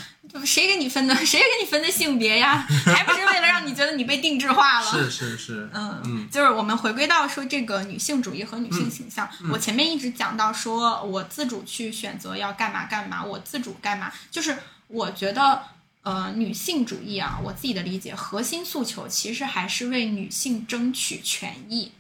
[0.46, 2.66] 谁给你分的， 谁给你分的性别呀？
[2.86, 4.86] 还不是为了让你觉得你被定制化了？
[4.90, 15.62] 是 是是，嗯嗯就是我们回归到说这个女性主义和女性形象，我前面一直讲到说我自主去选择要干嘛干嘛，我自主干嘛，就是我觉得。
[16.02, 21.92] 呃，女性主义啊，我自己的理解，核心诉求其实还是为女性争取权益，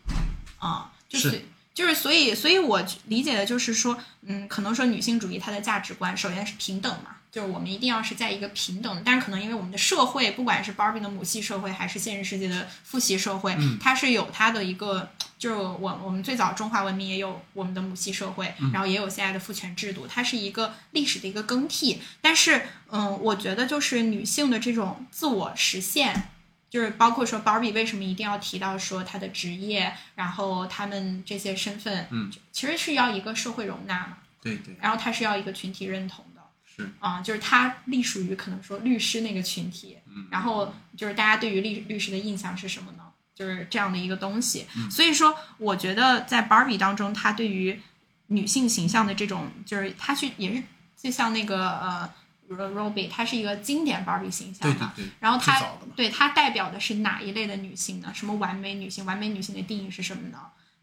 [0.57, 1.45] 啊、就是是
[1.79, 22.01] 就是所以，所以我理解的就是说，嗯，可能说女性主义它的价值观首先是平等嘛，就是我们一定要是在一个平等的，但是可能因为我们的社会，不管是 Barbie 的母系社会，还是现实世界的父系社会，它是有它的一个，就是我我们最早中华文明也有我们的母系社会，然后也有现在的父权制度，它是一个历史的一个更替。
[22.19, 26.29] 但是，嗯，我觉得就是女性的这种自我实现。
[26.69, 43.03] 就是包括说 Barbie 为什么一定要提到说她的职业，然后他们这些身份，嗯，其实是要一个社会容纳嘛，对对然后他是要一个群体认同的，是啊、就是他隶属于可能说律师那个群体，嗯然后就是大家对于律律师的印象是什么呢？
[43.35, 44.67] 就是这样的一个东西。
[44.75, 47.79] 嗯所以说，我觉得在 Barbie 当中，他对于
[48.27, 50.63] 女性形象的这种，就是他去也是
[50.95, 52.13] 就像那个呃
[52.55, 54.93] Robbie，它是一个经典 Barbie 形象嘛。
[54.95, 58.11] 对对对，然后它最早的嘛对它代表的是哪一类的女性呢？
[58.13, 59.05] 什么完美女性？
[59.05, 60.39] 完美女性的定义是什么呢？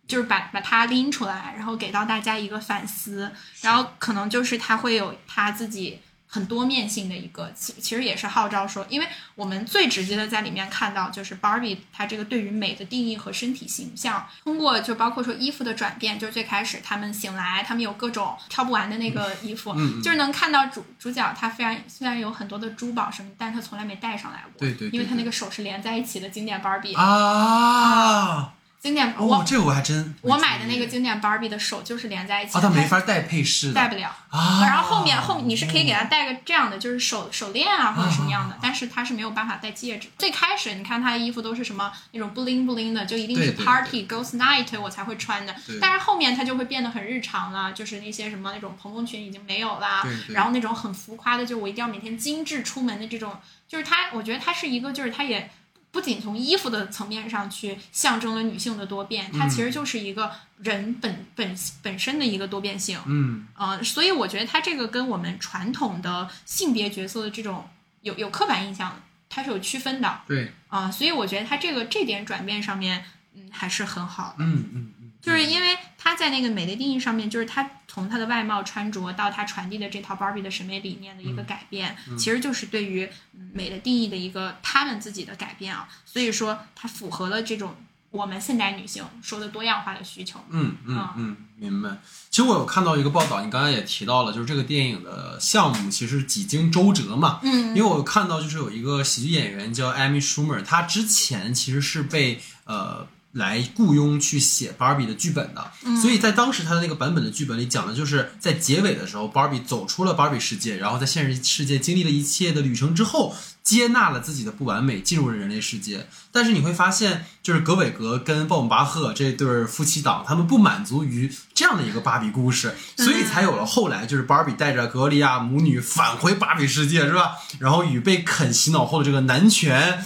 [0.06, 5.98] 就是把把它拎出来，然后给到大家一个反思，然后可能就是她会有她自己
[6.36, 28.52] 很多面性的一个，其其实也是号召说，因为我们最直接的在里面看到就是 Barbie 它这个对于美的定义和身体形象，通过就包括说衣服的转变，就是最开始他们醒来，他们有各种挑不完的那个衣服，就是能看到主主角他虽然虽然有很多的珠宝什么，但是他从来没戴上来过，对对对因为他那个手是连在一起的经典 Barbie，、啊，
[28.86, 34.14] 经典我哦，这个我还真我买的那个经典 Barbie 的手就是连在一起的，哦，它没它法戴配饰，戴不了。
[34.30, 34.64] 啊。
[34.64, 40.06] 然后后面后面你是可以给它戴个这样的，就是手手链啊或者什么样的，但是它是没有办法戴戒指。
[40.16, 45.52] 最开始你看它的衣服都是什么那种 bling bling 的，就一定是 party girls night 我才会穿的。
[45.80, 55.50] 但是后面它就会变得很日常了，就是那些什么那种蓬蓬裙已经没有啦然后那种很浮夸的，就我一定要每天精致出门的这种，就是它，我觉得它是一个，就是它也。
[55.96, 63.00] 不仅从衣服的层面上去象征了女性的多变，它其实就是一个人本本本身的一个多变性。
[63.06, 67.66] 嗯，呃，所以我觉得它这个跟我们传统的性别角色的这种
[68.02, 73.02] 有有刻板印象，它是有区分的对，啊、所以我觉得它这个这点转变上面，
[73.34, 74.44] 嗯，还是很好的。
[74.44, 74.95] 嗯嗯嗯，
[75.26, 85.88] 就是因为他在那个美的定义上面，就是他从他的外貌穿着到他传递的这套 Barbie 的审美理念的一个改变，其实就是对于嗯美的定义的一个他们自己的改变啊。
[86.04, 87.74] 所以说，它符合了这种
[88.12, 90.38] 我们现代女性说的多样化的需求。
[90.50, 91.98] 嗯嗯啊嗯，明白。
[92.30, 97.40] 其实我有看到一个报道，你刚才也提到了，就是这个电影的项目其实几经周折嘛。
[97.42, 105.70] 嗯因为我看到就是有一个喜剧演员叫 Amy Schumer，她之前其实是被呃来雇佣去写 Barbie 的剧本的，
[106.00, 116.06] 所以在当时他的那个版本的剧本里讲的就是在结尾的时候，Barbie 走出了 Barbie 世界，然后在现实世界经历了一切的旅程之后，接纳了自己的不完美，进入了人类世界。
[116.32, 127.32] 但是你会发现，就是格韦格跟鲍姆巴赫这对儿夫妻档，他们不满足于这样的一个芭比故事，所以才有了后来就是芭比带着格利亚母女返回芭比世界，是吧？
[127.58, 130.02] 然后与被肯洗脑后的这个男权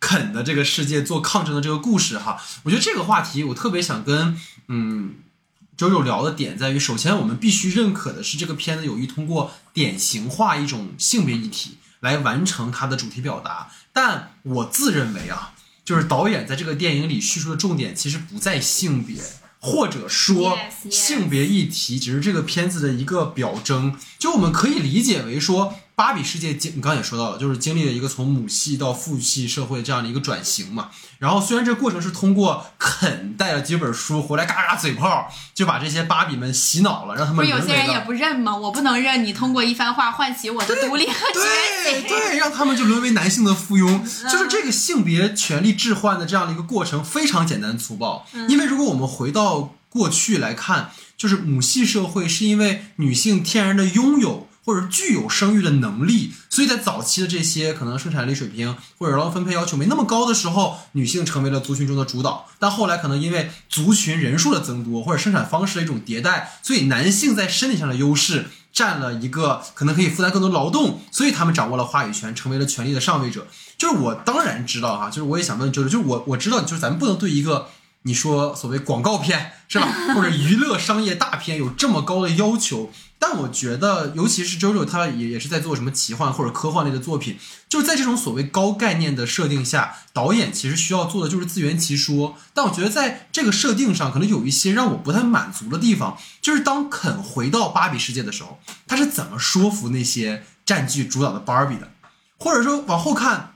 [0.00, 2.40] 肯的这个世界做抗争的这个故事哈。
[2.64, 5.14] 我觉得这个话题我特别想跟嗯
[5.76, 13.70] 周周聊的点在于，首先我们必须认可的是这个片子有意通过典型化一种性别议题来完成它的主题表达。
[13.92, 15.52] 但我自认为啊，
[15.84, 19.16] 就是导演在这个电影里叙述的重点其实不在性别，
[19.58, 20.58] 或者说.
[20.90, 23.98] 性别议题只是这个片子的一个表征。
[24.18, 30.90] 就我们可以理解为说，芭比世界经你刚刚也说到了，就是经历了一个从母系到父系社会这样的一个转型嘛。
[31.18, 38.00] 然后虽然这个过程是通过肯带了几本书回来，嘎嘎嘴炮，就把这些芭比们洗脑了，让他们不是有些人也。
[38.00, 38.54] 不认吗？
[38.54, 41.40] 我不能认你通过一番话唤起我的独立和觉
[41.90, 42.02] 醒。
[42.02, 43.98] 对对，让他们就沦为男性的附庸，
[44.30, 48.26] 就是这个性别权利置换的这样的一个过程非常简单粗暴。
[48.48, 62.46] 因为如果我们回到过去来看，就是母系社会是因为女性天然的拥有或者具有生育的能力，所以在早期的这些可能生产力水平或者劳动分配要求没那么高的时候，女性成为了族群中的主导。
[62.58, 73.46] 但后来可能因为族群人数的增多或者生产方式的一种迭代，所以男性在身体上的优势占了一个可能可以负担更多劳动，所以他们掌握了话语权，成为了权力的上位者。
[73.76, 77.68] 就是我当然知道哈，就是我也想问周周，就是我我知道，就是咱们不能对一个
[78.02, 82.90] 你说所谓广告片是吧， 或者娱乐商业大片有这么高的要求。
[83.26, 87.38] 但我觉得，尤其是周周，他也也是在做什么奇幻或者科幻类的作品，
[87.70, 92.36] 就是在这种所谓高概念的设定下，导演其实需要做的就是自圆其说。
[92.52, 101.90] 但我觉得在这个设定上，可能有一些让我不太满足的地方，就是当肯回到芭比世界的时候，他是怎么说服那些占据主导的芭比的，
[102.38, 103.53] 或者说往后看。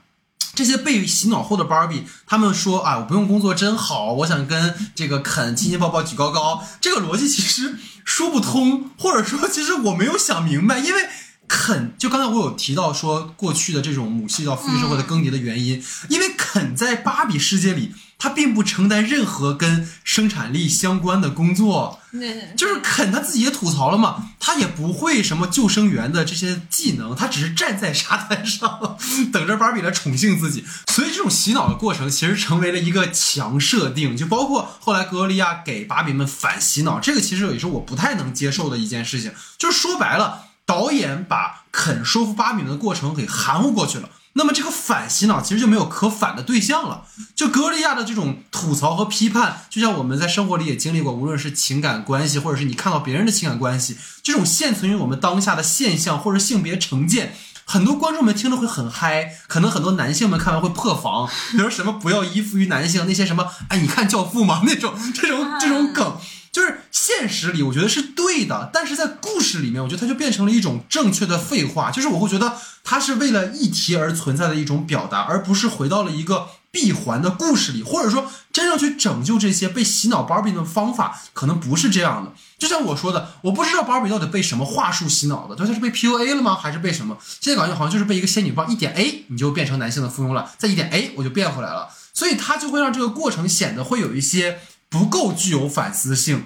[0.59, 11.07] 这些被洗脑后的芭比，他们说啊，我不用工作真好，我想跟这个肯亲亲抱抱举高高，这个逻辑其实说不通，或者说其实我没有想明白，因为
[11.47, 28.97] 肯就刚才我有提到说过去的这种母系到父系社会的更迭的原因，因为肯在芭比世界里，他并不承担任何跟生产力相关的工作，对就是肯他自己也吐槽了嘛，他也不会什么救生员的这些技能，他只是站在沙滩上
[29.31, 30.65] 等着芭比来宠幸自己。
[30.91, 39.31] 所以这种洗脑的过程其实成为了一个强设定，就包括后来格罗利亚给芭比们反洗脑，这个其实也是我不太能接受的一件事情。
[39.57, 44.09] 就是说白了，导演把肯说服芭比们的过程给含糊过去了。
[44.39, 47.03] 那么这个反洗脑其实就没有可反的对象了。
[47.35, 57.35] 就格罗利亚的这种吐槽和批判，就像我们在生活里也经历过，无论是情感关系，或者是你看到别人的情感关系，这种现存于我们当下的现象或者性别成见。
[57.65, 66.17] 很多观众们听着会很嗨，可能很多男性们看完会破防，比如什么不要依附于男性，那些什么哎你看教父吗那种这种这种梗，
[66.51, 82.31] 就是现实里我觉得是对的，但是在故事里面，我觉得它就变成了一种正确的废话，就是我会觉得它是为了议题而存在的一种表达，而不是回到了一个闭环的故事里，或者说真正去拯救这些被洗脑芭比的方法，可能不是这样的。
[82.57, 86.55] 就像我说的，我不知道芭比到底被什么话术洗脑的，对，她是被 PUA 了吗？
[86.55, 87.17] 还是被什么？
[87.39, 94.59] 现在感觉好像就是被一个仙女棒一点 A，你就变成男性的附庸了，再一点 A 我就变回来了，所以它就会让这个过程显得会有一些
[94.89, 96.45] 不够具有反思性。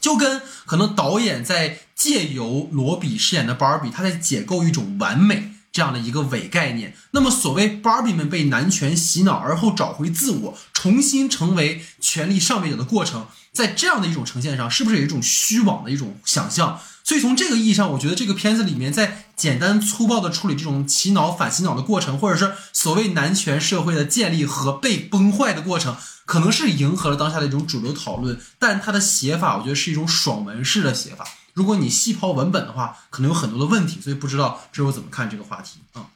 [0.00, 6.96] 就跟可能导演在借由罗比饰演的芭比，他在解构一种完美这样的一个伪概念。
[7.12, 16.80] 那么，所谓芭比们被男权洗脑而后找回自我，重新成为权力上位者的过程，在这样的一种呈现上，是不是有一种虚妄的一种想象？
[17.04, 31.26] 所以从这个意义上，我觉得这个片子里面在简单粗暴的处理这种洗脑反洗脑的过程，或者是所谓男权社会的建立和被崩坏的过程，可能是迎合了当下的一种主流讨论，但它的写法，我觉得是一种爽文式的写法。
[31.54, 36.06] 如果你细刨文本的话，可能有很多的问题，所以不知道这我怎么看这个话题啊、嗯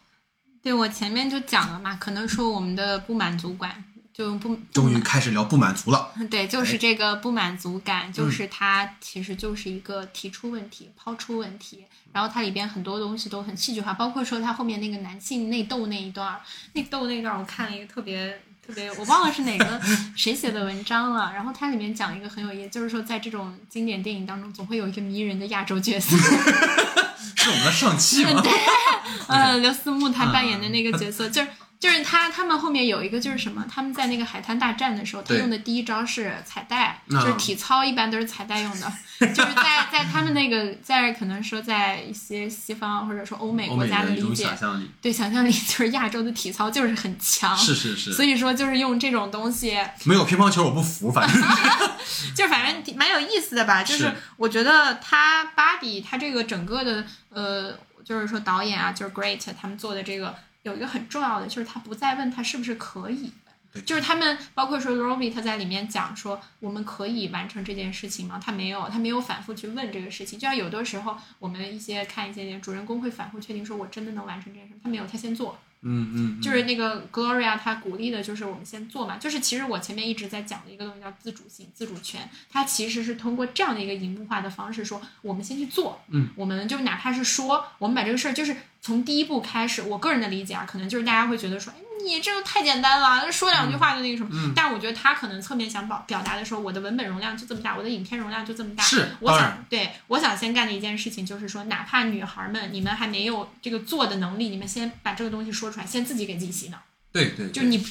[0.63, 3.85] 对，我前面就讲了嘛，可能说我们的不满足感
[4.17, 6.11] 就不终于开始聊不满足了。
[6.31, 16.41] 对，就是这个不满足感，嗯就是它其实就是一个提出问题、抛出问题，然后它里边很多东西都很戏剧化，包括说它后面那个男性内斗那一段儿，
[16.73, 19.81] 内斗那段儿我看了一个特别特别，我忘了是哪个
[20.17, 26.17] 谁写的文章了，然后它里面讲一个很有意思，就是说在这种经典电影当中，总会有一个迷人的亚洲角色，
[27.37, 28.41] 是我们的上汽吗？
[28.41, 28.51] 对
[29.29, 51.43] 呃，刘思慕他扮演的那个角嗯色，就是就是他他们后面有一个就是什么，他们在那个海滩大战的时候，他用的第一招是彩带，啊就是体操一般都是彩带用的， 就是在在他们那个在可能说在一些西方或者说欧美国家的理解想，象力，对想象力就是亚洲的体操就是很强，是是是，所以说就是用这种东西，没有乒乓球我不服，反正
[52.35, 53.83] 就反正挺蛮有意思的吧。
[53.83, 60.35] 就是是我觉得他芭比他这个整个的呃，就是说导演啊，就是 Great 他们做的这个
[60.67, 63.31] 有一个很重要的，就是他不再问他是不是可以，
[63.85, 68.41] 就是他们包括说 Robbie 他在里面讲说，我们可以完成这件事情吗？
[68.45, 70.37] 他没有，他没有反复去问这个事情。
[70.37, 75.57] 就像有的时候我们一些看一些主人公会反复确定说，我真的能完成这件事，他没有，他先做。
[75.89, 79.19] 嗯嗯，就是那个 Gloria，她鼓励的就是我们先做嘛。
[79.19, 89.83] 就是其实我前面一直在讲的一个东西叫自主性、自主权，它其实是通过这样的一个荧幕化的方式说，我们先去做，嗯，我们就哪怕是说，我们把这个事儿就是从第一步开始。
[89.83, 94.31] 我个人的理解啊，可能就是大家会觉得说，哎，你这个太简单了，说两句话就那个什么。
[94.33, 98.83] 嗯但我觉得他可能侧面想表表达的时候，我的文本容量就这么大，我的影片容量就这么大。
[98.83, 106.79] 是我想对我想先干的一件事情就是说，哪怕女孩们你们还没有这个做的能力，你们先把这个东西说出来，先自己给自己洗脑。
[107.13, 107.85] 对对，就是你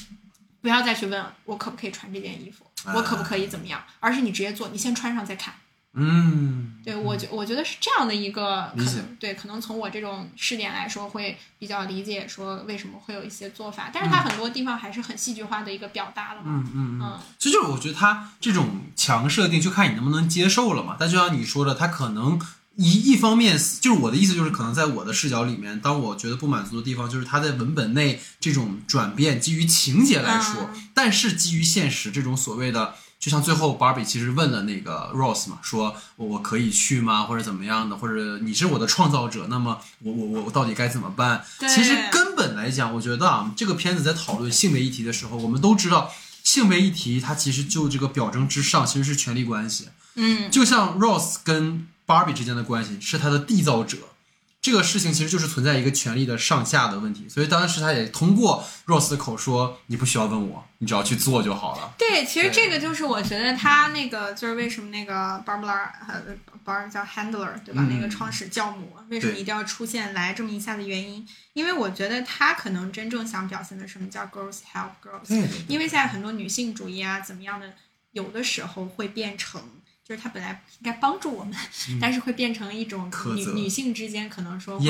[0.61, 5.53] 不要再去问我可不可以穿这件衣服，我可不可以怎么样，而是你直接做，你先穿上再看。
[5.97, 8.69] 嗯，对我觉我觉得是这样的一个
[9.17, 16.47] 对，可能从我这种试点来说会比较理解说为什么会有一些做法，但是它很多地方还是很戏剧化的一个表达了嘛。
[16.47, 20.97] 嗯嗯嗯，嗯其实就是我觉得它这种强设定，就看你能不能接受了嘛。
[20.99, 22.37] 但就像你说的，它可能
[22.75, 32.95] 一一方面，就是我的意思就是，可能在我的视角里面，当我觉得不满足的地方，就是它在文本内这种转变，基于情节来说，嗯但是基于现实这种所谓的。
[33.25, 41.43] 就像最后 Barbie 其实问了那个 Rose 嘛，说我我可以去吗，或者怎么样的，或者你是我的创造者，那么我我我我到底该怎么办？
[41.57, 46.11] 其实根本来讲，我觉得啊，这个片子在讨论性别议题的时候，我们都知道
[46.43, 53.97] 性别议题它其实就这个表征之上其实是权力关系，嗯，就像 Rose 跟 Barbie 之间的关系是他的缔造者。
[54.65, 61.93] 这个事情其实就是存在一个权力的上下的问题，所以当时他也通过 Rose 的口说：“你不需要问我，你只要去做就好了。
[61.99, 65.13] 对，其实这个就是我觉得他那个就是为什么那个
[65.45, 66.35] Barbara 呃
[66.65, 67.83] Bar 叫 Handler 对吧？
[67.83, 71.23] 嗯那个创始教母为什么一定要出现来这么一下的原因？
[71.53, 77.71] 因为我觉得他可能真正想表现的什么叫 girls help girls，因为现在很多女性主义啊怎么样的，
[78.13, 79.61] 有的时候会变成。
[80.07, 81.57] 就是他本来应该帮助我们，
[81.99, 84.85] 但是会变成一种女女性之间可能说会，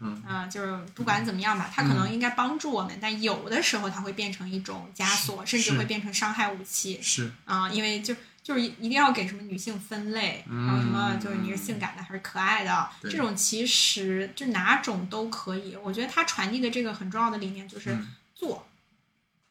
[0.00, 15.76] 嗯，啊、就是不管怎么样吧，它可能应该帮助我们，但有的时候它会变成一种枷锁，甚至会变成伤害武器是，啊、因为就就是一一定要给什么女性分类，然后什么就是你是性感的还是可爱的，嗯这种其实就哪种都可以。
[15.82, 18.66] 我觉得它传递的这个很重要的理念就是嗯做。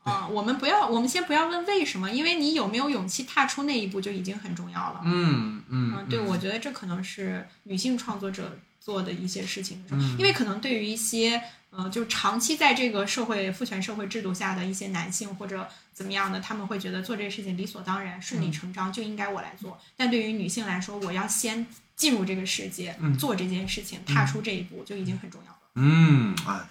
[0.03, 5.01] 啊、我们不要，我们先不要问为什么，因为你有没有勇气踏出那一步就已经很重要了。
[5.05, 19.79] 嗯嗯嗯，对，我觉得这可能是女性创作者做的一些事情，嗯因为可能对于一些呃，就长期在这个社会父权社会制度下的一些男性或者怎么样的，他们会觉得做这个事情理所当然、顺理成章，就应该我来做。
[19.95, 25.57] 但对于女性来说，我要先进入这个世界，嗯做这件事情，踏出这一步就已经很重要了。
[25.75, 26.69] 嗯啊，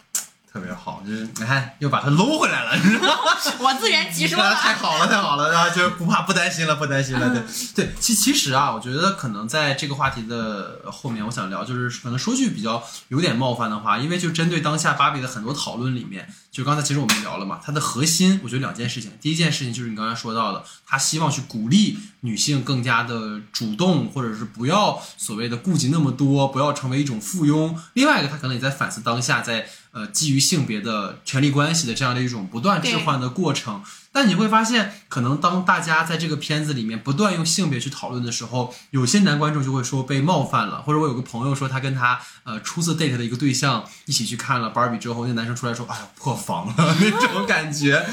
[0.53, 3.33] 特别好，就是你看又把它搂回来了，你知道吗？
[3.59, 4.39] 我自圆其说。
[4.39, 7.31] 太好了，太好了，然后就不怕不担心了，不担心了。
[7.31, 7.43] 对
[7.87, 27.75] 对，其其实啊，我觉得可能在这个话题的后面，我想聊，就是可能说句比较有点冒犯的话，因为就针对当下芭比的很多讨论里面，就刚才其实我们聊了嘛，它的核心我觉得两件事情，第一件事情就是你刚才说到的，他希望去鼓励女性更加的主动，或者是不要所谓的顾及那么多，不要成为一种附庸。
[27.95, 33.83] 另外一个，他可能也在反思当下在呃基于性别的权利关系的这样的一种不断置换的过程。
[34.15, 48.07] 但你会发现，可能当大家在这个片子里面不断用性别去讨论的时候，有些男观众就会说被冒犯了，或者我有个朋友说他跟他呃初次 date 的一个对象一起去看了 Barbie 之后，那男生出来说，哎呀破防了 那种 感觉，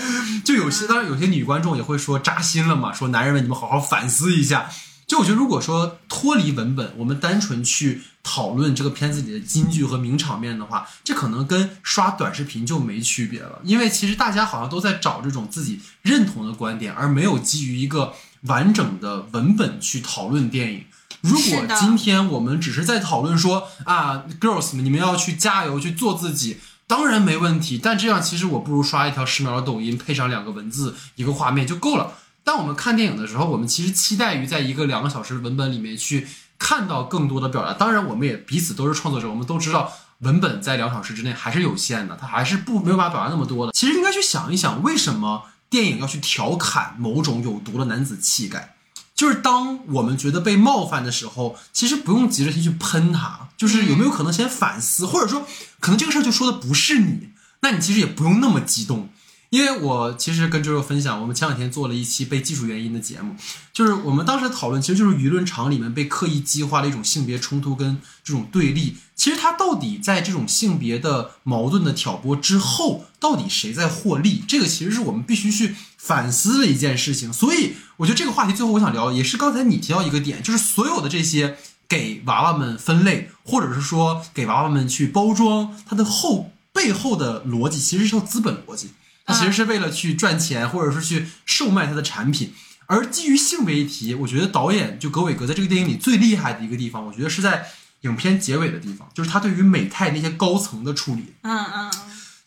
[0.46, 4.70] 就有些当然有些女观众也会说扎心了嘛，说男人们你们好好反思一下。
[5.06, 13.60] 就我觉得，如果说脱离文本，我们单纯去讨论这个片子里的金句和名场面的话，这可能跟刷短视频就没区别了。
[13.64, 18.14] 因为其实大家好像都在找这种自己认同的观点，而没有基于一个
[18.44, 20.84] 完整的文本去讨论电影。
[21.22, 27.80] 如果今天我们只是在讨论说啊，girls 们，你们要去加油去做自己，当然没问题。
[27.82, 32.14] 但这样其实我不如刷一条十秒的抖音，配上两个文字，一个画面就够了。
[32.44, 36.28] 当我们看电影的时候，我们其实期待于在一个两个小时的文本里面去
[36.70, 37.74] 看到更多的表达。
[37.74, 43.72] 当然，我们也彼此都是创作者，我们都知道文本在两小时之内还是有限的，它还是不没有办法表达那么多的。
[43.74, 48.76] 其实应该去想一想，为什么电影要去调侃某种有毒的男子气概？
[49.16, 55.48] 就是当我们觉得被冒犯的时候，其实不用急着先去喷他，就是有没有可能先反思，或者说
[55.80, 57.30] 可能这个事儿就说的不是你，
[57.62, 59.10] 那你其实也不用那么激动。
[59.50, 63.36] 因为我其实跟周周分享，我们前两天做了一期被技术原因的节目，
[63.74, 68.98] 就是我们当时讨论，其实就是舆论场里面被刻意激化的一种性别冲突跟这种对立。
[69.16, 74.44] 其实它到底在这种性别的矛盾的挑拨之后，到底谁在获利？
[74.48, 77.34] 这个其实是我们必须去反思的一件事情。
[77.34, 88.92] 所以我觉得这个话题最后我想聊，也是刚才你提到一个点，就是所有的这些给娃娃们分类，或者是说给娃娃们去包装，它的后背后的逻辑其实是叫资本逻辑。
[89.30, 92.52] 它其实是为了去赚钱，或者是去售卖他的产品。
[92.88, 97.68] 而基于性别议题，我觉得导演就格伟格在这个电影里最厉害的一个地方，我觉得是在
[98.02, 101.36] 影片结尾的地方，就是他对于美泰那些高层的处理。
[101.44, 101.92] 嗯嗯嗯，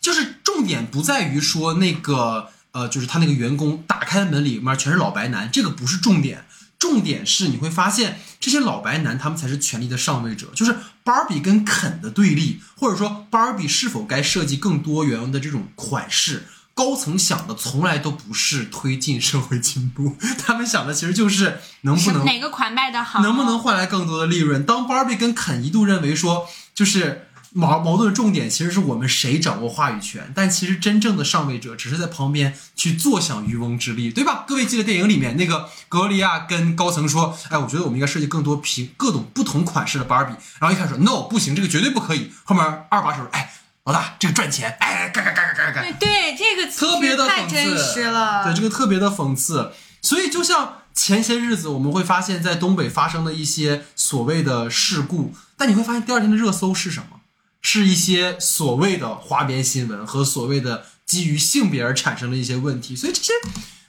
[0.01, 6.45] 就是重点不在于说那个呃，就是他那个员工打开门里面全是老白男，这个不是重点。
[6.77, 10.75] 重点是你会发现这些老白男他们才是权力的上位者，就是
[11.05, 16.49] 芭比跟肯的对立，或者说芭比是否该设计更多元的这种款式。
[16.75, 24.65] 高层想的从来都不是推进社会进步， 他们想的其实就是能不能哪个款卖的好，能不能换来更多的利润。
[24.65, 34.47] 当 Barbie 跟肯一度认为说，就是矛矛盾的重点其实是我们谁掌握话语权，但其实真正的上位者只是在旁边去坐享渔翁之利，对吧？
[34.49, 42.33] 各位记得电影里面那个格利亚跟高层说，哎，我觉得我们应该设计更多平各种不同款式的 Barbie，然后一开始说 No 不行，这个绝对不可以。
[42.45, 43.53] 后面二把手哎。
[43.85, 49.73] 老大，这个赚钱，哎，干干干干干干，对对，这个特别的太真实了，对，这个特别的讽刺。
[50.01, 57.21] 所以，就像前些日子我们会发现，在东北发生的一些所谓的事故，但你会发现第二天的热搜是什么？
[57.61, 62.95] 是一些所谓的花边新闻和所谓的基于性别而产生的一些问题。
[62.95, 63.33] 所以这些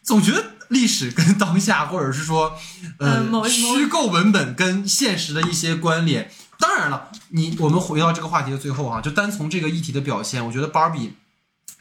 [0.04, 2.56] 总觉得历史跟当下，或者是说，
[3.00, 6.32] 呃，虚构文本跟现实的一些关联。
[6.64, 11.16] 当然了，你我们回到这个话题的最后啊，就单从这个议题的表现，我觉得芭比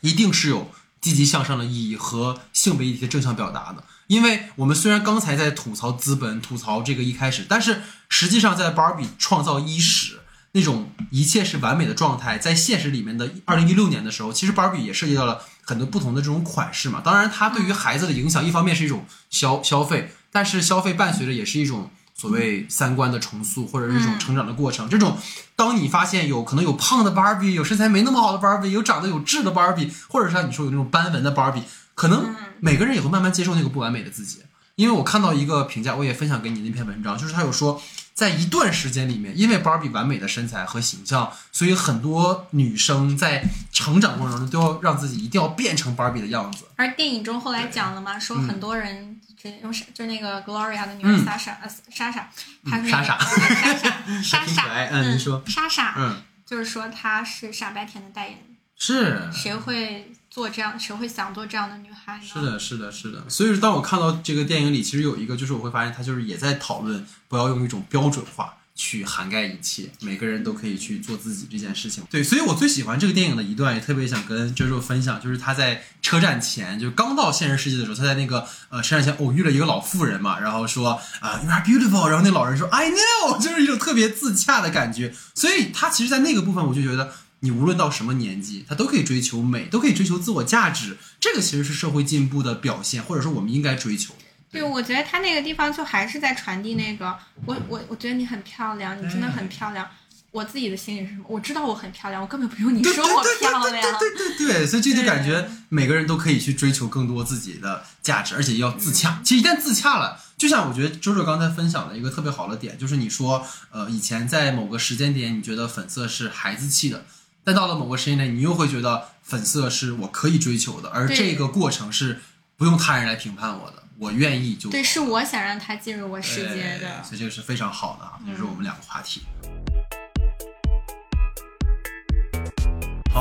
[0.01, 3.85] 一定是有积极向上的意义和性别议题的正向表达的。
[4.09, 10.19] 因为我们虽然刚才在吐槽资本、吐槽这个一开始，但是实际上在芭比创造伊始
[10.51, 17.01] 那种一切是完美的状态，在现实里面的二零一六年的时候，其实芭比也涉及到了很多不同的这种款式嘛。
[17.01, 21.89] 当然，它对于孩子的影响，一方面是一种消消费，但是消费伴随着也是一种。
[22.23, 24.89] 所谓三观的重塑，或者是一种成长的过程。
[24.89, 25.19] 这种，
[25.57, 31.65] 当你发现有可能有胖的芭比，有身材没那么好的芭比，有长得有痣的芭比，或者是像你说有那种斑纹的芭比，
[31.97, 34.39] 可能每个人也会慢慢接受那个不完美的自己。
[34.77, 37.83] 因为我看到一个评价，我也分享给你那篇文章，就是他有说，
[38.15, 46.65] 在一段时间里面，因为芭比完美的身材和形象，所以很多女生在成长过程中都要让自己一定要变成芭比的样子。
[46.77, 49.19] 而电影中后来讲了嘛，说很多人。
[49.61, 52.31] 用莎就那个 Gloria 的女儿莎莎，呃，莎莎，
[52.65, 54.63] 她是莎莎，莎莎，莎莎，
[54.93, 55.43] 嗯，你说。
[55.49, 58.47] 莎莎，嗯，就是说她是傻白甜的代言人，
[58.77, 62.25] 是，谁会做这样，谁会想做这样的女孩呢？
[62.25, 63.23] 是的，是的，是的。
[63.29, 68.55] 所以说当我看到这个电影里，其实有一个，就是我会发现，他就是也在讨论，不要用一种标准化。
[68.75, 72.03] 去涵盖一切，每个人都可以去做自己这件事情。
[72.11, 85.15] 对，所以我最喜欢这个电影的一段，也特别想跟 JoJo 分享，就是他在车站前，就刚到现实世界的时候，他在那个呃车站前偶遇了一个老妇人嘛，然后说啊，You are beautiful，然后那老人说 I know，就是一种特别自洽的感觉。
[85.35, 87.13] 所以他其实，在那个部分，我就觉得
[87.45, 90.97] 你无论到什么年纪，他都可以追求美，都可以追求自我价值。
[91.21, 94.15] 这个其实是社会进步的表现，或者说我们应该追求。
[94.51, 99.89] 对，我觉得他那个地方就还是在传递那个，我我我觉得你很漂亮，你真的很漂亮。
[100.31, 101.25] 我自己的心里是什么？
[101.29, 103.99] 我知道我很漂亮，我根本不用你说我漂亮。
[103.99, 109.21] 对对对对，所以这就感觉每个人都可以去追求更多自己的价值，而且要自洽。
[109.23, 117.05] 其实一旦自洽了，就像我觉得周周刚才分享的一个特别好的点，就是你说，呃，以前在某个时间点你觉得粉色是孩子气的，
[117.45, 122.21] 但到了某个时间点，你又会觉得粉色是我可以追求的，而这个过程是
[122.57, 123.83] 不用他人来评判我的。
[123.99, 129.23] 我愿意就对，是我想让他进入我世界的，所以这个是非常好的啊，这是我们两个话题。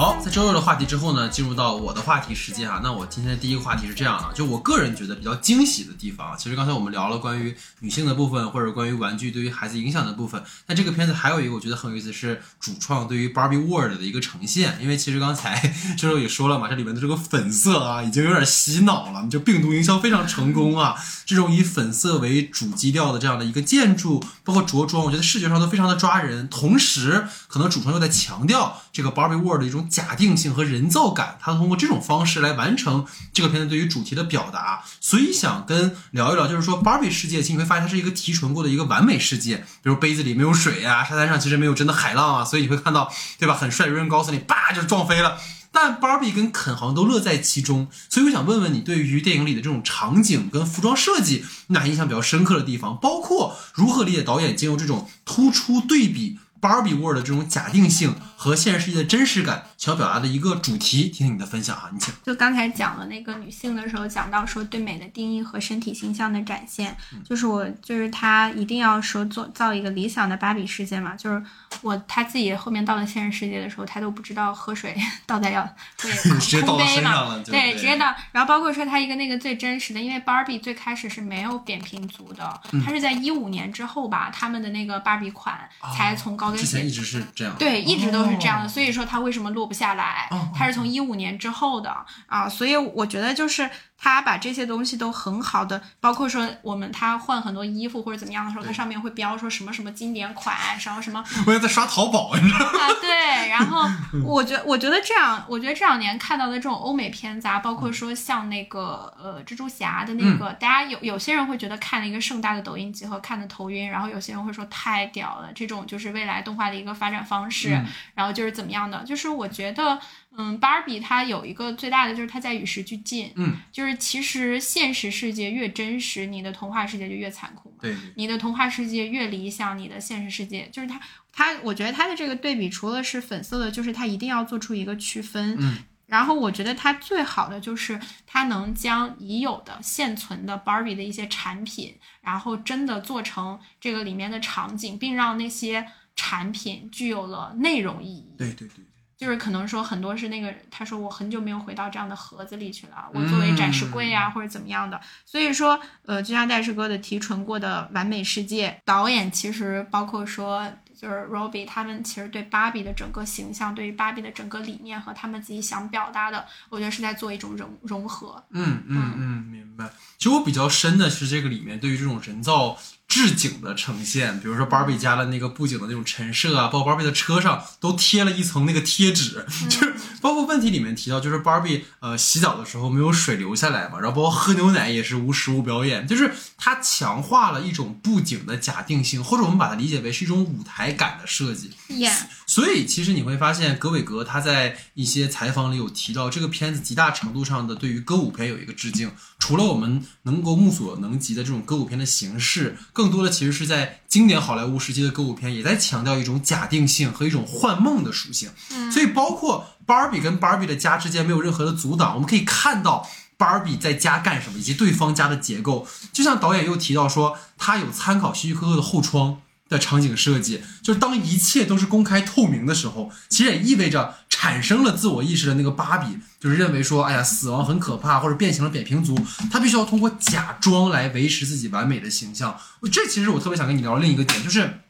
[0.02, 2.82] 好，在周六的话题之后呢，进入到我的话题时间啊。
[2.84, 6.36] 那我今天的第一个话题是这样的，就我个人觉得比较惊喜的地方。
[6.36, 10.44] 其实刚才我们聊了关于女性的部分，或者关于玩具对于孩子影响的部分。
[10.66, 14.80] 那这个片子还有一个我觉得很有意思，是主创对于 Barbie World 的一个呈现。
[14.82, 20.96] 因为其实刚才 周周也说了嘛，这里面的这个粉色啊，已经有点洗脑了，就病毒营销非常成功啊。
[21.28, 26.50] 这种以粉色为主基调的这样的一个建筑，包括着装，我觉得视觉上都非常的抓人。
[26.50, 29.88] 同时，可能主创又在强调这个 Barbie World 的一种。
[29.92, 43.54] 假定性和人造感，他通过这种方式来完成这个片子对于主题的表达，所以想跟聊一聊，就是说芭比世界，其实你会发现它是一个提纯过的一个完美世界，比如杯子里没有水啊，沙滩上其实没有真的海浪啊，所以你会看到，对吧？
[43.54, 45.38] 很帅，有人告诉你，叭就撞飞了。
[45.74, 52.98] 但芭比跟肯好像都乐在其中，所以我想问问你，对于电影里的这种场景跟服装设计，哪印象比较深刻的地方？
[53.02, 56.40] 包括如何理解导演借用这种突出对比。
[56.62, 62.14] Barbie World 的这种假定性和现实世界的真实感，想表达的一个主题，听听你的分享哈，你请。
[62.24, 66.96] 就刚才讲了那个女性的时候，讲到说对美的定义和身体形象的展现，
[67.28, 71.44] 就是我就是她一定要说做造一个理想的芭比世界嘛，就是
[71.82, 75.68] 我她自己后面到了现实世界的时候，她都不知道喝水 倒在要
[75.98, 78.14] 对空杯嘛，对对，直接倒。
[78.32, 85.60] 然后包括说她一个那个最真实的，因为芭比最开始是没有扁平足的，嗯她是在一五年之后吧，他们的那个芭比款
[85.98, 88.68] 才从高跟鞋之前一直是这样，对，一直都是这样的。
[88.68, 90.50] 哦所以说她为什么落不下来哦？
[90.54, 91.96] 它是从一五年之后的
[92.28, 93.70] 啊，所以我觉得就是
[94.04, 102.80] 他把这些东西都很好的，包括说我们他换很多衣服或者怎么样的时候，它上面会标说什么什么经典款，什么什 么我也在刷淘宝，你知道吗？
[102.80, 103.88] 啊，对，然后
[104.26, 117.86] 我觉我觉得这样，我觉得这两年看到的这种欧美片子啊，包括说像那个呃蜘蛛侠的那个，大家有有些人会觉得看了一个盛大的抖音集合看的头晕，然后有些人会说太屌了，这种就是未来动画的一个发展方式，嗯
[118.16, 120.00] 然后就是怎么样的，就是我觉得。
[120.38, 127.76] 嗯，芭比它有一个最大的就是它在与时俱进，嗯，就是其实现实世界越真实，你的童话世界就越残酷嘛。
[127.82, 131.00] 对，你的童话世界越理想，你的现实世界就是它，
[131.34, 135.58] 它，我觉得它的这个对比，除了是粉色的，就是它一定要做出一个区分。
[135.60, 148.34] 嗯，然后我觉得它最好的就是它能将已有的现存的 Barbie 的一些产品，然后真的做成这个里面的场景，并让那些产品具有了内容意义。
[148.38, 148.86] 对对对，
[149.22, 155.00] 就是可能说很多是那个，他说我很久没有回到这样的盒子里去了，我作为展示柜呀、或者怎么样的。
[155.28, 160.68] 所以说，呃，就像戴师哥的提纯过的完美世界，导演其实包括说
[161.00, 168.44] 就是 Robbie 他们其实对芭比的整个形象，对于芭比的整个理念和他们自己想表达的，我觉得是在做一种融融合。
[168.50, 169.88] 嗯嗯嗯，明白。
[170.18, 172.76] 其实我比较深的是这个里面对于这种人造
[173.12, 191.72] 置景的呈现，比如说芭比家的那个布景的那种陈设啊，包括芭比的车上都贴了一层那个贴纸，就是包括问题里面提到，就是芭比呃洗澡的时候没有水流下来嘛，然后包括喝牛奶也是无实物表演，就是它强化了一种布景的假定性，或者我们把它理解为是一种舞台感的设计。
[191.90, 192.10] 耶、
[192.48, 199.12] 所以其实你会发现，格伟格他在一些采访里有提到，这个片子极大程度上的对于歌舞片有一个致敬。
[199.38, 208.52] 除了我们能够目所能及的这种歌舞片的形式，更多的其实是在经典好莱坞时期的歌舞片也在强调一种假定性和一种幻梦的属性。
[208.92, 213.08] 所以包括芭比跟芭比的家之间没有任何的阻挡，我们可以看到。
[213.38, 219.42] 芭比在家干什么，以及对方家的结构，就像导演又提到说，他有参考希区柯克的后窗，
[219.72, 229.18] 的场景设计，就是当一切都是公开透明的时候，其实也意味着产生了自我意识的那个芭比，就是认为说，哎呀，死亡很可怕，或者变形了扁平足，
[229.50, 232.58] 他必须要通过假装来维持自己完美的形象。
[232.92, 234.82] 这其实我特别想跟你聊另一个点，就是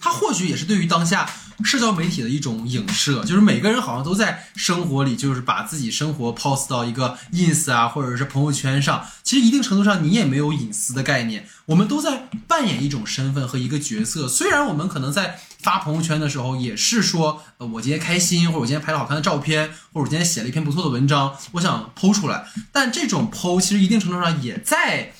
[0.00, 1.30] 它或许也是对于当下
[1.62, 9.04] 社交媒体的一种影射，就是每个人好像都在生活里，就是把自己生活 post 到一个 ins 啊，或者是朋友圈上。
[9.22, 14.26] 其实一定程度上，你也没有隐私的概念，我们都在扮演一种身份和一个角色。
[14.26, 22.46] 虽然我们可能在发朋友圈的时候，也是说，呃，我今天开心，或者我今天拍了好看的照片，或者我今天写了一篇不错的文章，我想剖出来。
[22.72, 25.12] 但这种剖，其实一定程度上也在。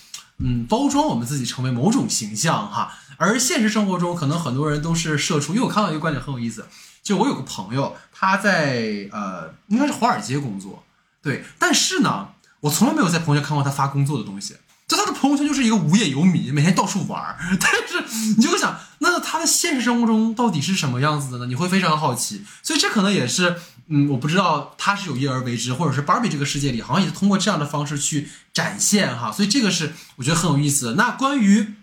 [0.43, 6.67] 嗯，包装我们自己成为某种形象哈，而现实生活中可能很多人都是社畜，因为我看到一个观点很有意思，
[7.03, 10.83] 就我有个朋友，他在呃应该是华尔街工作，
[11.23, 12.29] 对，但是呢，
[12.61, 14.57] 我从来没有在朋友圈看过他发工作的东西，
[14.89, 21.47] 就他的朋友圈就是一个无业游民，每天到处玩儿， 但是你就会想，那他的现实生活中到底是什么样子的呢？
[21.47, 23.57] 你会非常好奇，所以这可能也是。
[23.93, 30.95] 嗯，我不知道他是有意而为之，或者是芭比这个世界里好像也是通过这样的方式去展现哈，所以这个是我觉得很有意思的。
[30.95, 31.75] 那关于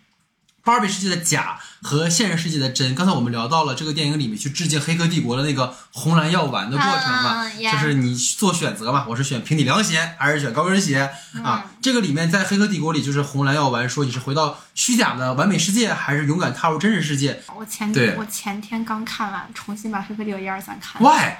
[0.67, 11.09] 芭比世界的假和现实世界的真，刚才我们聊到了这个电影里面去致敬《黑客帝国》的那个红蓝药丸的过程嘛，就是你做选择嘛，我是选平底凉鞋还是选高跟鞋
[11.41, 11.63] 啊？
[11.81, 21.17] 这个里面在《黑客帝国》里就是红蓝药丸说你是回到虚假的完美世界，还是勇敢踏入真实世界我前对我前天刚看完，重新把《黑客帝国》一二三看完。
[21.17, 21.37] ？Why？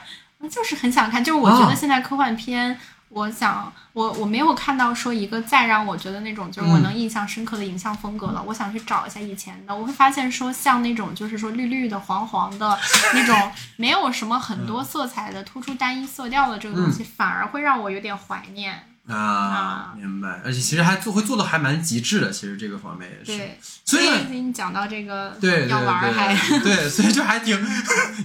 [0.50, 2.80] 就是很想看，就是我觉啊得现在科幻片，
[3.10, 8.44] 我想我我没有看到说一个再让我觉得那种就是我嗯能印象深刻的影像风格了。
[8.46, 12.78] 我想去找一下以前的，我会发现说像那种就是说绿绿的、黄黄的
[13.16, 18.84] 那种，没有什么很多色彩的、突出单一色调的这个东西，反而会让我有点怀念。
[19.08, 20.42] 啊啊，明白。
[20.44, 23.38] 而且其实还做会做的还蛮极致的，其实这个方面也是。
[23.38, 27.58] 对，所以所以你讲到这个对对要玩儿还对对，所以就还挺，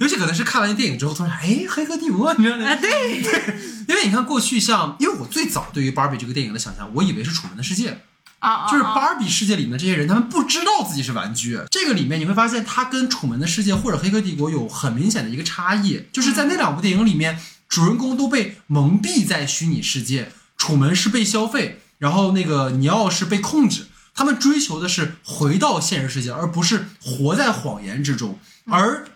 [0.01, 2.67] 尤其可能是看完电影之后，突然哎，黑客帝国，你知道吗？
[2.67, 3.21] 啊，对，
[3.89, 8.01] 因为你看过去像，因为我最早对于芭比这个电影的想象，我以为是楚门的世界，
[8.41, 11.61] 啊啊，就是啊芭比世界里面的这些人，他们不知道自己是玩具。
[11.71, 20.33] 这个里面你会发现，它跟楚门的世界或者黑客帝国有很明显的一个差异，就是在那两部电影里面，主人公都被蒙蔽在虚拟世界，
[20.63, 23.87] 楚门是被消费，然后那个尼奥是被控制。
[24.15, 28.39] 他们追求的是回到现实世界，而不是活在谎言之中。
[28.67, 29.09] 而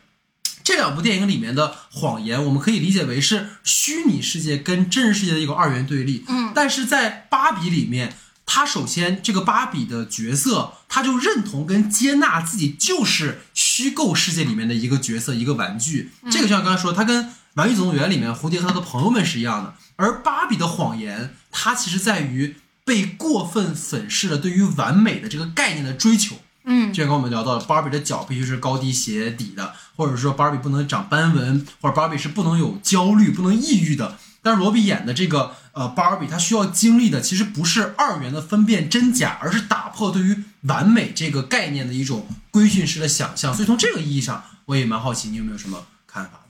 [0.64, 6.24] 这两部电影里面的谎言，我们可以理解为是虚拟世界跟真实世界的一个二元对立。
[6.26, 16.10] 嗯，但是在芭比里面，他首先这个芭比的角色，他就认同跟接纳自己就是虚构世界里面的一个角色，一个玩具。
[16.28, 17.24] 这个就像刚才说，他跟
[17.54, 19.72] 《玩具总动员》里面蝴蝶和他的朋友们是一样的。
[19.96, 26.36] 而芭比的谎言，它其实在于被过分粉饰了对于完美的这个概念的追求。
[26.68, 34.18] 嗯之前跟我们聊到了，芭比的脚必须是高低鞋底的，或者说芭比不能长斑纹，或者芭比是不能有焦虑、不能抑郁的。
[34.42, 43.54] 但是罗比演的这个呃芭比，她需要经历的其实不是二元的分辨真假，而是打破对于完美这个概念的一种规训式的想象。
[43.54, 46.40] 所以从这个意义上，我也蛮好奇你有没有什么看法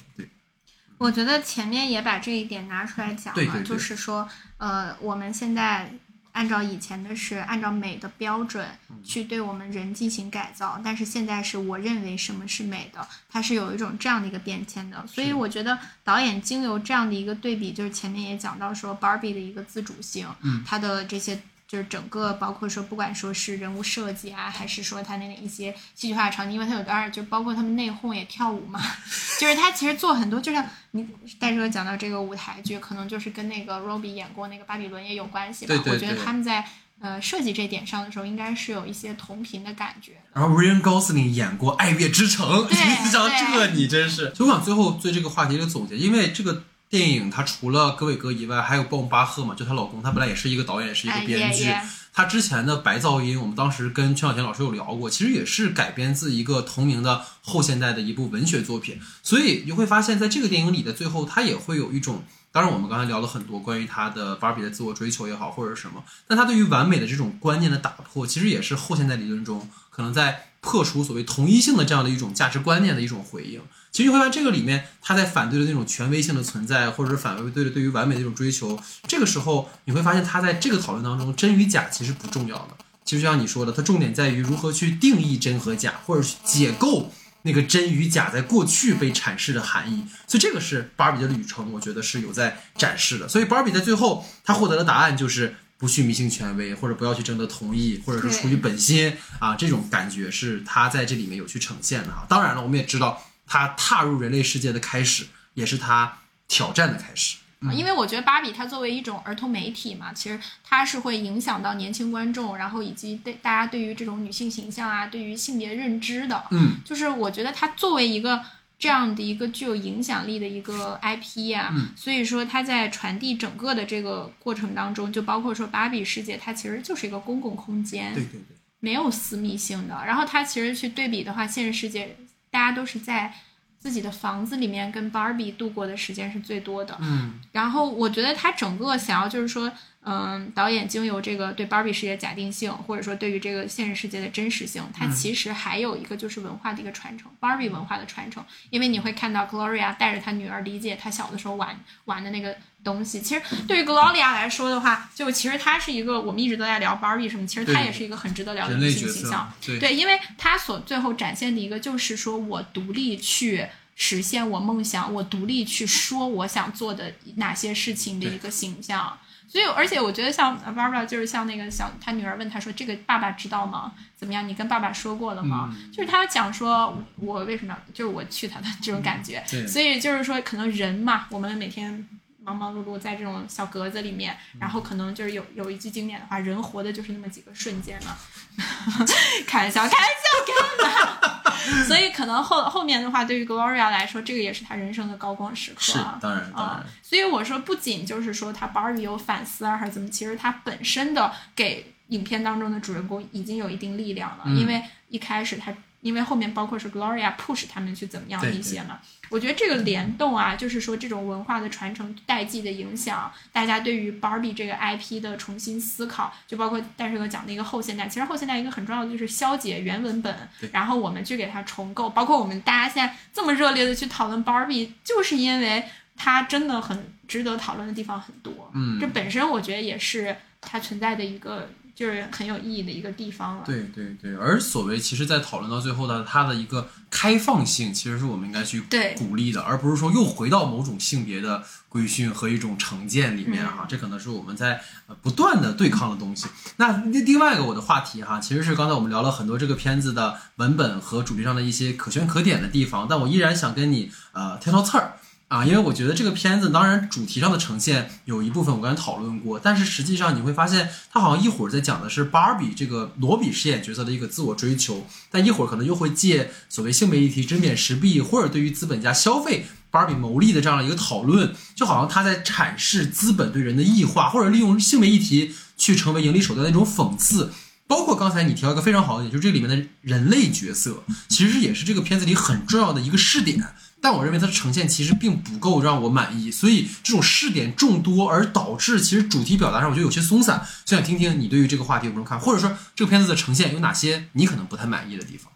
[0.99, 4.29] 我觉得前面也把这一点拿出来讲了，对对对就是说，
[4.59, 5.91] 呃，我们现在
[6.33, 15.07] 按照以前的是按照美的标准嗯去对我们人进行改造，但是现在是我认为什么是美的，它是有一种这样的一个变迁的。
[15.07, 21.41] 所以我觉得导演经由这样的一个对比，就是前面也讲到说，Barbie 的一个自主性，嗯它的这些。
[21.69, 28.81] 就是整个包括说，不管说是人物设计啊，还是说他那一些戏剧化的场景，因为他有段儿就包括他们内讧也跳舞嘛，
[29.41, 31.07] 就是他其实做很多，就像你
[31.39, 35.75] 戴哲讲到这个舞台剧，可能就是跟那个 Robbie 演过那个巴比伦也有关系吧。
[35.75, 36.64] 对对我觉得他们在
[37.01, 40.41] 呃设计这点上的时候，应该是有一些同频的感觉的。
[40.41, 44.33] 然后 Ryan Gosling 演过《爱乐之城》，对 你想对这你真是。
[44.35, 51.66] 所以我想最后对这个话题的总结，因为这个电影它除了格韦格以外，还有鲍姆巴赫嘛，就她老公，他本来也是一个导演，也是一个哎编剧。
[52.12, 58.99] 他之前的《白噪音》，我们当时跟全小田老师有聊过，其实也是改编自一个同名的后现代的一部文学作品。
[59.22, 73.61] 所以你会发现在这个电影里的最后，他也会有一种，当然我们刚才聊了很多关于他的芭比的自我追求也好，或者是什么，但他对于完美的这种观念的打破，其实也是后现代理论中可能在破除所谓同一性的这样的一种价值观念的一种回应。
[73.97, 78.79] 其实你会发现，这个里面他在反对的那种权威性的存在，或者是反对的对于完美的一种追求。
[79.09, 82.77] 这个时候，你会发现他在这个讨论当中，真与假其实不重要的。
[83.07, 90.05] 其实就像你说的，它重点在于如何去定义真和假，或者是解构那个真与假在过去被阐释的含义。
[90.27, 93.27] 所以这个是芭比的旅程，我觉得是有在展示的。
[93.27, 95.57] 所以芭比在最后，他获得的答案就是。
[95.79, 102.25] 不去迷信权威，或者不要去征得同意，或者是出于本心啊，这种感觉是他在这里面有去呈现的哈。
[102.31, 106.19] 当然了，我们也知道他踏入人类世界的开始，也是他
[106.49, 107.39] 挑战的开始。
[107.73, 116.45] 因为我觉得芭比它作为一种儿童媒体嘛，其实它是会影响到年轻观众，然后以及对大家对于这种女性形象啊，对于性别认知的。
[116.51, 118.41] 嗯，就是我觉得它作为一个
[118.79, 130.05] 这样的一个具有影响力的一个 IP 呀、嗯所以说它在传递整个的这个过程当中，就包括说芭比世界，它其实就是一个公共空间，对对对，没有私密性的。
[130.07, 132.17] 然后它其实去对比的话，现实世界
[132.57, 133.31] 大家都是在
[133.79, 136.97] 自己的房子里面跟 Barbie 度过的时间是最多的。
[137.03, 139.71] 嗯然后我觉得他整个想要就是说，
[140.09, 148.45] 嗯，导演经由这个对 Barbie 世界的假定性，或者说对于这个现实世界的真实性，它其实还有一个就是文化的一个传承，Barbie 文化的传承。
[148.71, 153.21] 因为你会看到 Gloria 带着她女儿理解她小的时候玩玩的那个东西。
[153.21, 169.19] 其实对于 Gloria 来说的话，就其实她是一个我们一直都在聊 Barbie 什么，其实她也是一个很值得聊的女人类角色性形象。，对对，因为他所最后展现的一个就是说我独立去实现我梦想，我独立去说我想做的哪些事情的一个形象。
[169.57, 173.93] 所以，而且我觉得像 Barbara 就是像那个小他女儿问他说：“这个爸爸知道吗？
[174.15, 174.47] 怎么样？
[174.47, 179.43] 你跟爸爸说过了吗？”嗯就是他讲说，我为什么要就是我去他的这种感觉。
[179.51, 182.07] 对所以就是说，可能人嘛，我们每天
[182.47, 188.17] 忙忙碌碌在这种小格子里面，嗯然后可能就是有有一句经典的话，人活的就是那么几个瞬间嘛。
[189.47, 191.53] 开玩笑，开玩笑，干嘛？
[191.89, 195.81] 所以可能后后面的话，对于 Gloria 来说，这个也是她人生的高光时刻。
[195.81, 209.01] 是当然当啊、然，所以我说，不仅就是说他 Barbie 有反思啊，还是怎么，其实他本身的给影片当中的主人公已经有一定力量了，嗯因为一开始他因为后面包括是 Gloria push 他们去怎么样一些嘛。
[209.29, 218.07] 我觉得这个联动啊，就是说这种文化的传承、代际的影响，大家对于 Barbie 这个 IP 的重新思考，就包括戴师哥讲的一个后现代。
[218.09, 220.35] 其实后现代一个很重要的就是消解原文本，
[220.72, 222.09] 然后我们去给它重构。
[222.11, 225.85] 包括我们大家现在这么热烈的去讨论 Barbie，就是因为
[226.16, 228.70] 它真的很值得讨论的地方很多。
[228.74, 233.63] 嗯这本身我觉得也是它存在的一个就是很有意义的一个地方了。
[233.65, 246.47] 对对对，而所谓其实，在讨论到最后的它的一个开放性，其实是我们应该去对鼓励的，而不是说又回到某种性别的规训和一种成见里面哈、这可能是我们在呃不断的对抗的东西。
[246.77, 255.15] 那另另外一个我的话题哈，其实是刚才我们聊了很多这个片子的文本和主题上的一些可圈可点的地方，但我依然想跟你呃挑挑刺儿。
[255.49, 277.53] 啊，因为我觉得这个片子，当然主题上的呈现有一部分我刚才讨论过，但是实际上你会发现，它好像一会儿在讲的是芭比这个罗比饰演角色的一个自我追求，但一会儿可能又会借所谓性别议题针砭时弊，或者对于资本家消费芭比牟利的这样一个讨论，就好像他在阐释资本对人的异化，或者利用性别议题去成为盈利手段的一种讽刺。
[277.87, 283.65] 包括刚才你提到一个非常好的点，就是这里面的人类角色，其实也是这个片子里很重要的一个试点。
[284.01, 290.65] 但我认为它的呈现其实并不够让我满意，所以这种试点众多，而导致其实主题表达上我觉得有些松散。
[290.85, 295.53] 就想听听你对于这个话题有什么看法，或者说这个片子的呈现有哪些你可能不太满意的地方？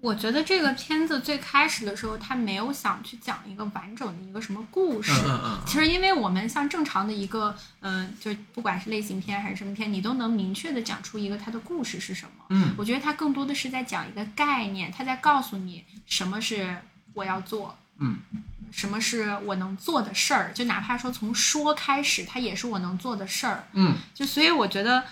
[0.00, 5.10] 我觉得这个片子最开始的时候，他没有想去讲一个完整的一个什么故事。
[5.10, 12.44] 嗯嗯嗯其实，因为我们像正常的一个，嗯、就不管是类型片还是什么片，你都能明确的讲出一个它的故事是什么。
[12.50, 16.78] 嗯，我觉得它更多的是在讲一个概念，它在告诉你什么是
[17.18, 18.18] 我要做，嗯，
[18.70, 20.52] 什么是我能做的事儿。
[20.54, 23.68] 就哪怕说从说开始，它也是我能做的事儿。
[23.72, 25.04] 嗯，就所以我觉得。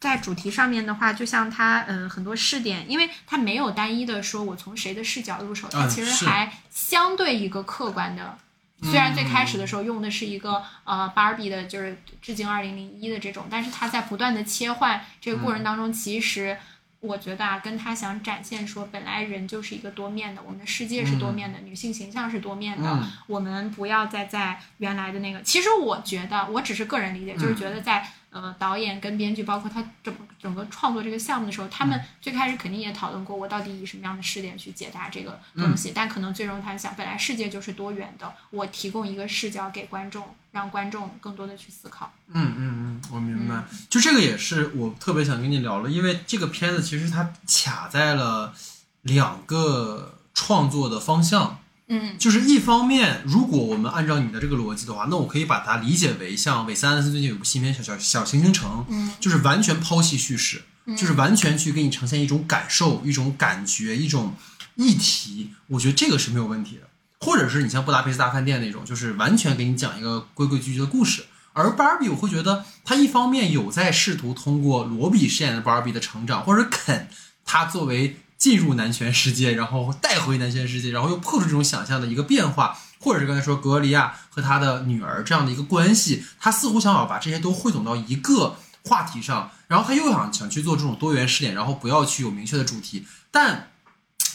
[0.00, 8.36] 在主题上面的话，就像它，嗯、很多试点，因为它没有单一的说我从谁的视角入手，它嗯其实还相对一个客观的。
[8.82, 16.58] 虽然最开始的时候用的是一个呃芭比的，就是致敬二零零一的这种，但是它在不断的切换这个过程当中，其实
[17.06, 25.42] 我觉得啊，跟他想展现说，本来人就是一个多面的，我们的世界是多面的，女性形象是多面的，嗯我们不要再在原来的那个。
[25.42, 35.92] 其实我觉得，我只是个人理解，就是觉得在呃导演跟编剧，包括他整整个创作这个项目的时候，他们最开始肯定也讨论过，我到底以什么样的视点去解答这个东西。
[35.94, 42.14] 但可能最终他想，本来世界就是多元的，我提供一个视角给观众，让观众更多的去思考。
[42.28, 43.64] 嗯嗯嗯，我明白。
[43.90, 48.54] 就这个也是我特别想跟你聊了，因为这个片子其实它卡在了
[49.02, 51.58] 两个创作的方向。
[51.88, 60.62] 嗯就是一方面，如果我们按照你的这个逻辑的话，那我可以把它理解为像韦斯安德森最近有部新片《小小小行星城》，嗯就是完全抛弃叙事，
[60.96, 64.34] 就是完全去给你呈现一种感受、一种感觉、一种
[64.76, 65.50] 议题。
[65.66, 66.88] 我觉得这个是没有问题的。
[67.20, 71.24] 或者是你像布达佩斯大饭店那种，就是完全给你讲一个规规矩矩的故事。
[71.52, 77.08] 而芭比，我会觉得他一方面有在试图通过罗比饰演的芭比的成长，或者肯
[77.44, 93.70] 他作为进入男权世界，然后带回男权世界，然后又破除这种想象的一个变化，或者是刚才说格利亚和他的女儿这样的一个关系，他似乎想要把这些都汇总到一个话题上，然后他又想想去做这种多元试点，然后不要去有明确的主题，但。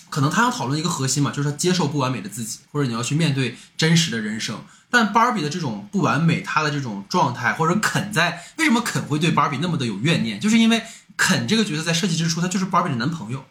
[0.10, 4.60] 可能他想讨论一个核心嘛，就是他接受不完美的自己，或者你要去面对真实的人生。
[4.90, 10.82] 但芭比的这种不完美，他的这种状态，或者肯在为什么肯会对芭比那么的有怨念，就是因为
[11.16, 13.46] 肯这个角色在设计之初，他就是芭比的男朋友，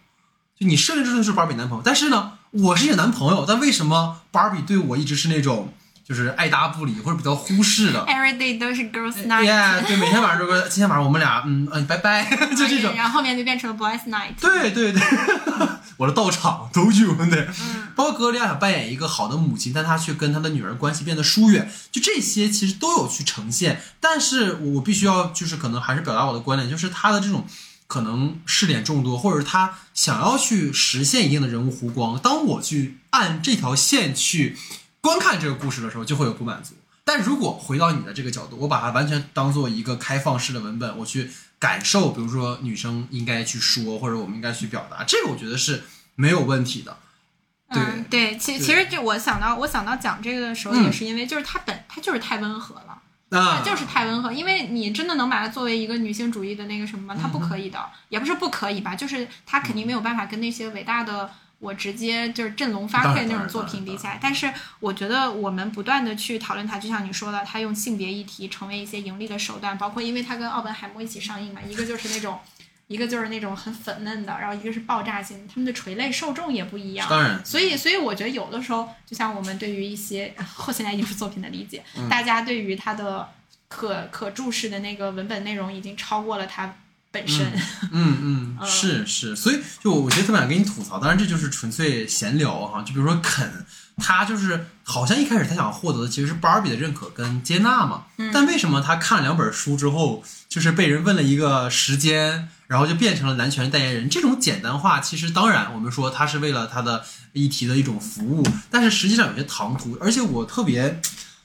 [0.58, 1.82] 就你设计之初就是芭比男朋友。
[1.84, 5.72] 但是呢，我是你的男朋友，但为什么芭比对我一直是那种
[6.08, 12.24] 就是爱搭不理或者比较忽视的？，every day 都是 girls night，、yeah, 对，每天晚上都是今天晚上我们俩，嗯嗯，拜拜，
[12.56, 12.94] 就这种。
[12.96, 14.32] 然后后面就变成了 boys night。
[14.40, 15.02] 对对对，
[15.98, 17.46] 我的道场都去，对。
[17.94, 23.82] 包括格利亚想扮演一个好的母亲，但她却跟她的女儿关系变得疏远，就这些其实都有去呈现。
[24.00, 27.44] 但是我我必须要就是可能还是表达我的观点，就是他的这种
[27.86, 32.18] 可能试点众多，或者是他想要去实现一定的人物弧光。
[32.18, 34.56] 当我去按这条线去
[35.00, 36.74] 观看这个故事的时候，就会有不满足。
[37.04, 45.84] 但如果回到你的这个角度，我把它完全当做一个开放式的文本，我去感受，比如说女生应该去说，或者我们应该去表达，这个我觉得是
[46.16, 46.98] 没有问题的。
[47.70, 54.30] 对嗯，对，其其实就我想到我想到讲这个的时候，嗯也是因为就是它本它就是太温和了，啊，就是太温和。
[54.30, 57.18] 因为你真的能把它作为一个女性主义的那个什么吗？
[57.18, 61.30] 它嗯不可以的，也不是不可以吧，就是它肯定没有办法跟那些伟大的。
[61.60, 72.38] 我直接就是振聋发聩那种作品比起来，但是我觉得我们不断的去讨论它，就像你说的，它用性别议题成为一些盈利的手段，包括因为它跟奥本海默一起上映嘛，一个就是那种
[72.86, 77.06] 一个就是那种很粉嫩的，然后一个是爆炸性，他们的垂泪受众也不一样。
[77.10, 83.28] 当然，所以，所以我觉得有的时候，就像我们对于一些 后现代艺术作品的理解，嗯大家对于它的
[83.66, 86.74] 可可注视的那个文本内容已经超过了它
[87.10, 87.52] 本身。
[87.92, 92.82] 嗯嗯， 是是，所以就我觉得特别想跟你吐槽，当然这就是纯粹闲聊哈。
[92.82, 104.08] 就比如说肯，他就是好像一开始他想获得的其实是芭比的认可跟接纳嘛，但为什么他看了两本书之后，就是被人问了一个时间，然后就变成了男权代言人？
[104.08, 111.00] 这种简单化，其实当然我们说他是为了他的议题的一种服务，但是实际上有些唐突，而且我特别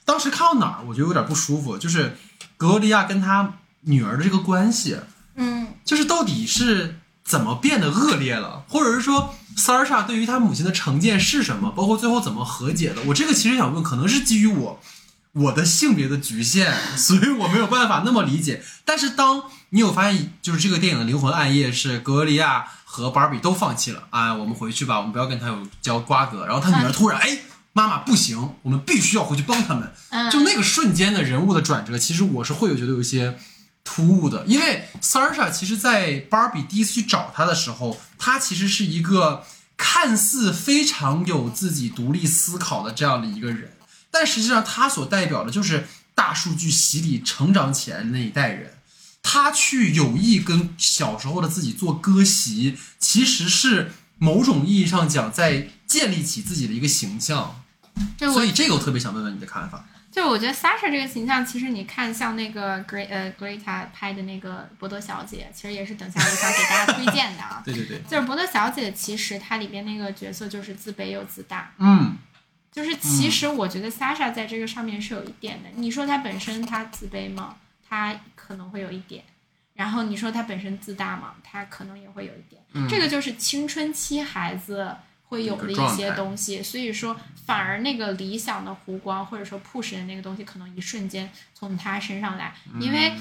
[0.05, 2.17] 当时看到哪儿，我觉得有点不舒服，就是
[2.57, 4.97] 格罗利亚跟他女儿的这个关系。
[5.35, 13.01] 嗯就是到底是怎么变得恶劣了，或者是说 Sarsha 对于他母亲的成见是什么，包括最后怎么和解的？
[13.07, 14.79] 我这个其实想问，可能是基于我
[15.33, 18.63] 我的性别的局限， 所以我没有办法那么理解。
[18.85, 26.45] 但是当你有发现，就是这个电影的灵魂暗夜是格罗利亚和芭比都放弃了，啊，我们回去吧，我们不要跟他有交瓜葛。
[26.45, 27.39] 然后他女儿突然，哎，
[27.73, 29.91] 妈妈不行，我们必须要回去帮他们。
[30.09, 33.37] 嗯，就那个瞬间的人物的转折，其实我是会有觉得有一些
[33.83, 39.43] 突兀的，因为 Sarsha 其实，在芭比第一次去找他的时候，他其实是一个
[39.77, 43.73] 看似非常有自己独立思考的这样的一个人，
[44.09, 48.77] 但实际上他所代表的就是大数据洗礼成长起来的那一代人。
[49.21, 57.63] 他去有意跟小时候的自己做割席，其实是某种意义上讲，在建立起自己的一个形象。
[58.19, 59.85] 所以这个我特别想问问你的看法。
[60.13, 67.61] 就我觉得 Sasha 这个形象，其实你看像那个 Gre 呃 Greta 拍的那个伯德小姐，其实也是等下我想给大家推荐的啊。
[67.65, 72.15] 对对对，就是伯德小姐，其实她里边那个角色就是自卑又自大，嗯。
[72.71, 75.69] 就是其实我觉得 Sasha 在这个上面是有一点的。
[75.75, 77.55] 你说她本身她自卑吗？
[77.87, 79.23] 她可能会有一点。
[79.75, 81.35] 然后你说她本身自大吗？
[81.43, 82.59] 她可能也会有一点。
[82.73, 84.95] 嗯这个就是青春期孩子
[85.33, 86.63] 会有的一些东西。
[86.63, 87.15] 所以说，
[87.45, 93.11] 反而那个理想的湖光或者说 push 的那个东西，可能一瞬间从他身上来，因为。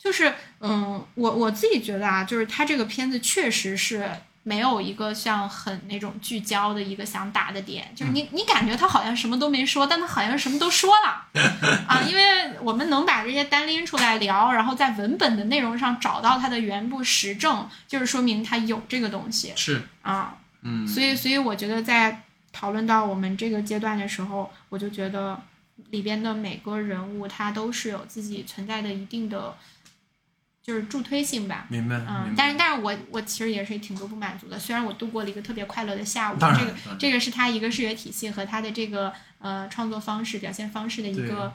[0.00, 4.08] 就是，嗯，我我自己觉得啊，就是他这个片子确实是
[4.44, 11.26] 没有一个像很那种聚焦的一个想打的点，就是你你感觉他好像什么都没说，但他好像什么都说了
[11.88, 25.40] 啊，因为我们能把这些单拎出来聊，然后在文本的内容上找到它的原部实证，就是说明他有这个东西是，啊，嗯，所以所以我觉得在讨论到我们这个阶段的时候，我就觉得
[25.90, 29.56] 里边的每个人物他都是有自己存在的一定的。
[30.60, 34.58] 就是助推性吧，明白，嗯但是但是我我其实也是挺多不满足的。
[34.58, 41.50] 虽然我度过了一个特别快乐的下午，这个这个是他一个视觉体系和他的这个呃创作方式、表现方式的一个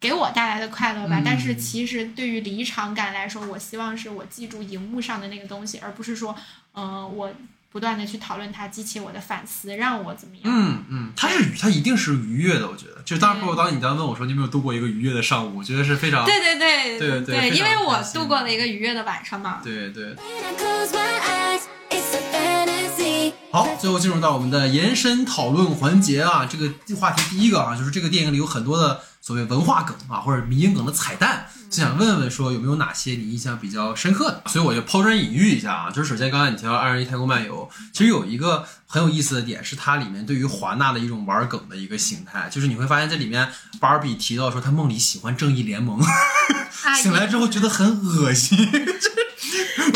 [0.00, 1.18] 给我带来的快乐吧。
[1.18, 6.34] 嗯但是其实对于离场感来说，我希望是我记住荧幕上的那个东西，而不是说
[6.72, 7.30] 嗯、呃我
[7.74, 10.42] 不断的去讨论它，激起我的反思，让我怎么样。
[10.44, 13.02] 嗯嗯，它是，它一定是愉悦的，我觉得。
[13.04, 19.60] 就当然，对包括当你刚刚问我说你有没有度过一个愉悦的上午，我觉得是非常对对对对对因为我度过了一个愉悦的晚上嘛。
[19.64, 20.14] 对对。
[20.14, 23.32] When I close my eyes, it's a fantasy.
[23.50, 34.42] 好，最后进入到我们的延伸讨论环节啊，这个话题第一个啊，就是这个电影里有很多的所谓文化梗啊，或者迷因梗的彩蛋，就想问问说有没有哪些你印象比较深刻的？
[34.50, 43.50] 所以我就抛砖引玉一下啊，就是首先刚才你提到《二人一太空漫游》，其实有一个很有意思的点是它里面对于华纳的一种玩梗的一个形态，就是你会发现这里面
[43.80, 48.58] 芭比提到说她梦里喜欢正义联盟，啊，醒来之后觉得很恶心。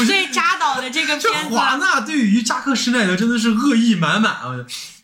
[0.06, 4.54] 最扎导的这个 片子，华纳对于扎克施耐德真的是恶意满满啊！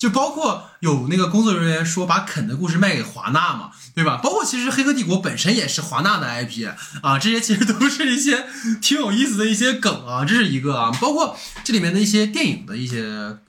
[0.04, 4.20] 就包括有那个工作人员说把肯的故事卖给华纳嘛，对吧？
[4.22, 6.68] 包括其实《黑客帝国》本身也是华纳的 IP
[7.00, 8.44] 啊，这些其实都是一些
[8.82, 10.92] 挺有意思的一些梗啊，这是一个啊。
[11.00, 11.34] 包括
[11.64, 13.02] 这里面的一些电影的一些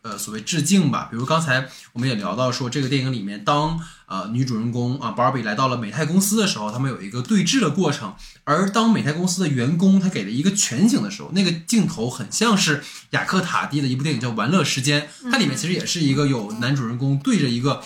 [0.04, 8.14] 呃所谓致敬吧，比如刚才我们也聊到说，这个电影里面当呃女主人公啊 Barbie 来到了美泰公司的时候，他们有一个对峙的过程，
[8.46, 17.82] 而当美泰公司的员工他给了一个全景的时候，那个镜头很像是雅克塔蒂的一部电影叫《玩乐时间》，它里面其实也是一个有男主人公对着一个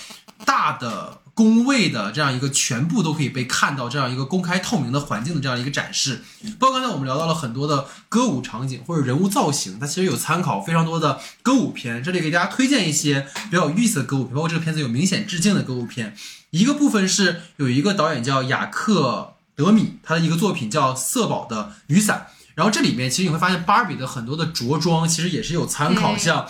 [0.45, 6.21] 大的工位的这样一个全部都可以被看到这样一个公开透明的环境的这样一个展示。
[6.59, 12.03] 包括刚才我们聊到了很多的歌舞场景或者人物造型，它其实有参考非常多的歌舞片。
[12.03, 16.15] 这里给大家推荐一些比较有意思的歌舞片，包括这个片子有明显致敬的歌舞片。
[16.49, 22.27] 一个部分是有一个导演叫雅克德米，他的一个作品叫《色宝的雨伞》。
[22.55, 26.45] 然后这里面其实你会发现，芭比的很多的着装其实也是有参考，像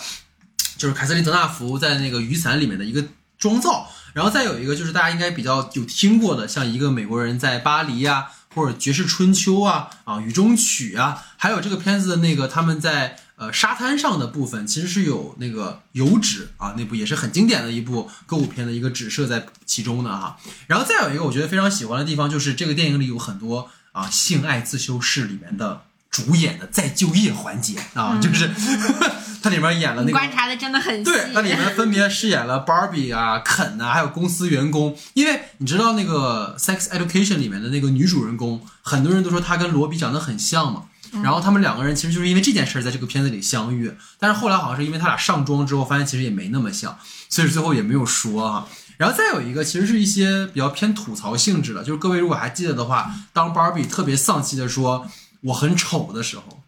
[0.80, 3.04] 就是凯瑟琳·德纳福在那个雨伞里面的一个
[3.38, 3.86] 妆造。
[4.14, 20.36] 然后再有一个就是大家应该比较有听过的，像一个美国人在巴黎呀、或者《爵士春秋》啊啊《雨中曲》啊，还有这个片子的那个他们在呃沙滩上的部分，其实是有那个油纸啊，那部也是很经典的一部歌舞片的一个纸设在其中的哈。
[20.66, 28.50] 然后再有一个我觉得非常喜欢的地方，就是这个电影里有很多啊性爱自修室里面的主演的再就业环节啊，就是
[29.42, 31.04] 它里面演了那个观察的真的很细。
[31.04, 34.96] 对，它里面分别饰演了 Barbie 啊、肯啊，还有公司员工。
[35.14, 40.84] 因为你知道那个《Sex Education》里面的那个女主人公，很多人都说她跟罗比长得很像嘛。
[41.24, 46.96] 然后他们两个人其实就是因为这件事儿在这个片子里相遇，但是后来好像是因为他俩上妆之后发现其实也没那么像，
[47.28, 48.68] 所以最后也没有说哈。
[48.96, 55.08] 然后再有一个，其实是一些比较偏吐槽性质的，就是各位如果还记得的话，当 Barbie 特别丧气的说
[55.40, 56.62] 我很丑的时候，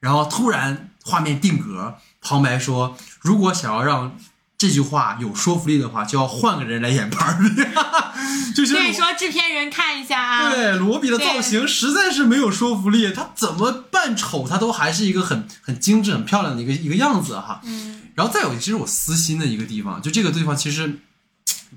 [0.00, 1.94] 然后突然画面定格，
[2.24, 4.18] 旁白说如果想要让
[4.56, 7.68] 这句话有说服力的话，就要换个人来演 Barbie，
[8.54, 10.50] 就是所以说制片人看一下啊。
[10.50, 17.60] 对，罗比的造型实在是没有说服力，他怎么扮丑，他都还是一个很很精致、很漂亮的一个一个样子哈。
[17.64, 21.00] 嗯，然后再有，其实我私心的一个地方，就这个地方其实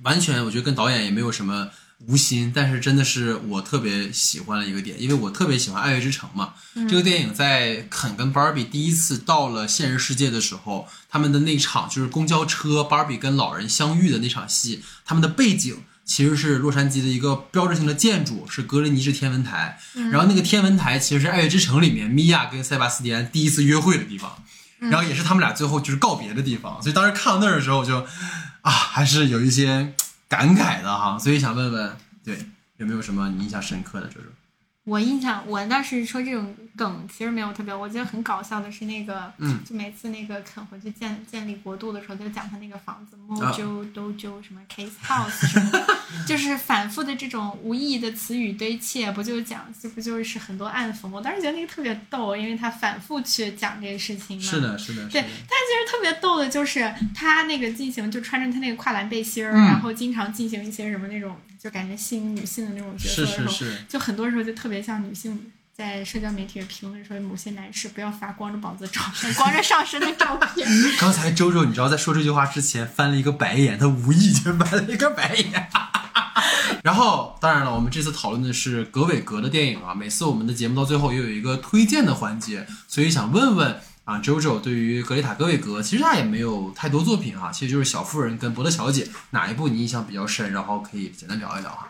[0.04, 1.70] 完全我觉得跟导演也没有什么
[2.06, 6.54] 无心，但是真的是我特别喜欢的一个点，因为我特别喜欢《爱乐之城》嘛。
[6.88, 15.84] 这个电影在肯跟 Barbie 第一次到了现实世界的时候，他们的那场就是公交车，Barbie 跟老人相遇的那场戏，他们的背景。
[16.06, 19.78] 其实是洛杉矶的一个标志性的建筑，是格林尼治天文台。
[20.10, 24.42] 然后那个天文台其实是《爱乐之城》里面米娅跟塞巴斯蒂安第一次约会的地方，
[24.80, 26.82] 然后也是他们俩最后就是告别的地方。
[26.82, 27.98] 所以当时看到那儿的时候，我就
[28.62, 29.94] 啊，还是有一些
[30.28, 31.18] 感慨的哈。
[31.20, 32.38] 所以想问问，对
[32.78, 34.30] 有没有什么你印象深刻的这种？
[34.84, 45.88] 我印象，我倒是说这种梗其实没有特别，我觉得很搞笑的是那个，嗯，就每次那个肯回去建建立国度的时候，就讲他那个房子啊 Mojo Dojo 什么 Case House 什么的，
[46.26, 51.10] 就是反复的这种无意义的词语堆砌，不就讲这不就是很多暗讽？
[51.10, 54.44] 我当时觉得那个特别逗，因为他反复去讲这个事情嘛。
[54.44, 55.58] 是的，是的，对，但。
[55.68, 70.68] 其实特别逗的就是他那个进行，就穿着他那个跨栏背心儿，嗯然后经常进行一些什么那种，就感觉吸引女性的那种角色的时候，是是，就很多时候就特别像女性在社交媒体评论说，某些男士不要发光着膀子照片、 光着上身的照片。
[71.00, 75.70] 刚才周周，你知道在说这句话之前翻了一个白眼，他无意间翻了一个白眼。
[76.84, 79.94] 然后，当然了，我们这次讨论的是格伟格的电影啊。
[79.94, 90.52] 每次我们的节目到最后也有一个推荐的环节，所以想问问啊，周周对于格雷塔·格伟格，其实他也没有太多作品哈、其实就是《小妇人》跟《伯德小姐》哪一部你印象比较深？
[90.52, 91.88] 然后可以简单聊一聊哈。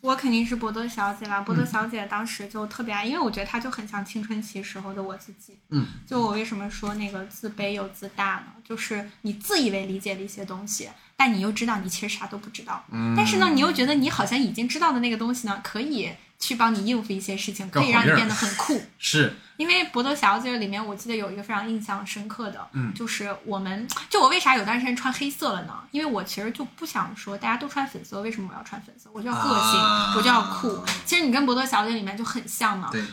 [0.00, 5.58] 我肯定是博德小姐啦，博德小姐当时就特别爱，因为我觉得她就很像青春期时候的我自己。
[5.68, 8.52] 嗯，就我为什么说那个自卑又自大呢？
[8.64, 12.82] 就是你自以为理解了一些东西，但你又知道你其实啥都不知道。
[12.90, 16.10] 嗯但是呢，你又觉得你好像已经知道的那个东西呢，可以
[16.40, 18.82] 去帮你应付一些事情，可以让你变得很酷。
[18.98, 25.74] 是，因为《博德小姐》里面，我记得有一个非常印象深刻的，嗯就是我们就我为啥有段时间穿黑色了呢？
[25.90, 29.10] 因为我其实就不想说大家都穿粉色，为什么我要穿粉色？
[29.12, 30.82] 我就要个性，啊我就要酷。
[31.04, 33.04] 其实你跟《博德小姐》里面就很像嘛，对，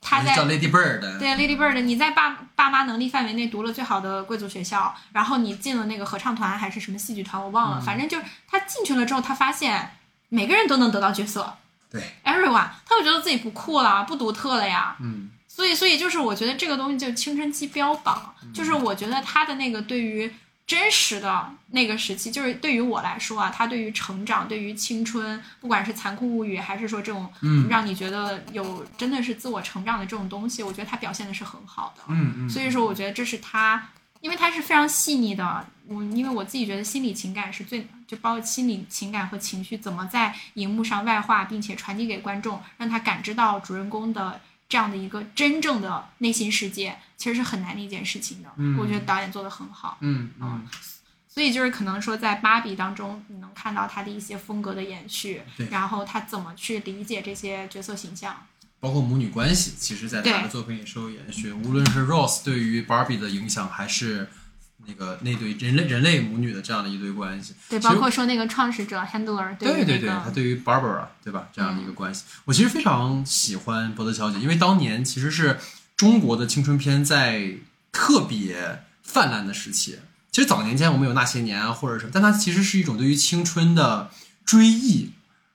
[0.00, 9.90] 她在叫 Lady Bird，对 Lady Bird，你在爸爸妈能力范围内读了最好的贵族学校，然后你进了那个合唱团还是什么戏剧团，我忘了，嗯反正就是他进去了之后，他发现
[10.30, 11.58] 每个人都能得到角色
[11.92, 14.96] 对，，everyone，他就觉得自己不酷了，不独特了呀。
[15.00, 20.32] 嗯，所以，所以就是我觉得这个东西就是青春期标榜，就是我觉得他的那个对于
[20.66, 27.68] 真实的那个时期，就是对于我来说啊，他对于成长、对于青春，不管是残酷物语，还是说这种嗯。
[27.68, 32.02] 让你觉得有真的是自我成长的这种东西，我觉得他表现的是很好的。
[32.08, 33.88] 嗯嗯，所以说，我觉得这是他，
[34.22, 35.66] 因为它是非常细腻的。
[35.86, 48.48] 我因为我自己觉得心理情感是最，就包括心理情感和情绪怎么在荧幕上外化，并且传递给观众，让他感知到主人公的这样的一个真正的内心世界，其实是很难的一件事情的。
[48.56, 49.98] 嗯我觉得导演做的很好。
[50.00, 50.66] 嗯嗯，
[51.28, 58.46] 所以就是可能说，在芭比当中，你能看到他的一些风格的延续对，然后他怎么去理解这些角色形象。
[58.82, 61.52] 包括母女关系，其实在他的作品里是有延续。
[61.52, 64.28] 无论是 Rose 对于 Barbie 的影响，还是
[64.88, 75.60] 那个那对人类人类母女的这样的一对关系，对，包括说那个创始者 Handler 对对对，于那个他对于 Barbara 对吧这样的一个关系，我其实非常喜欢伯德小姐，因为当年其实是
[75.96, 77.58] 中国的青春片在
[77.92, 80.00] 特别泛滥的时期。
[80.32, 84.10] 其实早年间我们有那些年啊，或者什么，但它其实是一种对于青春的
[84.44, 85.12] 追忆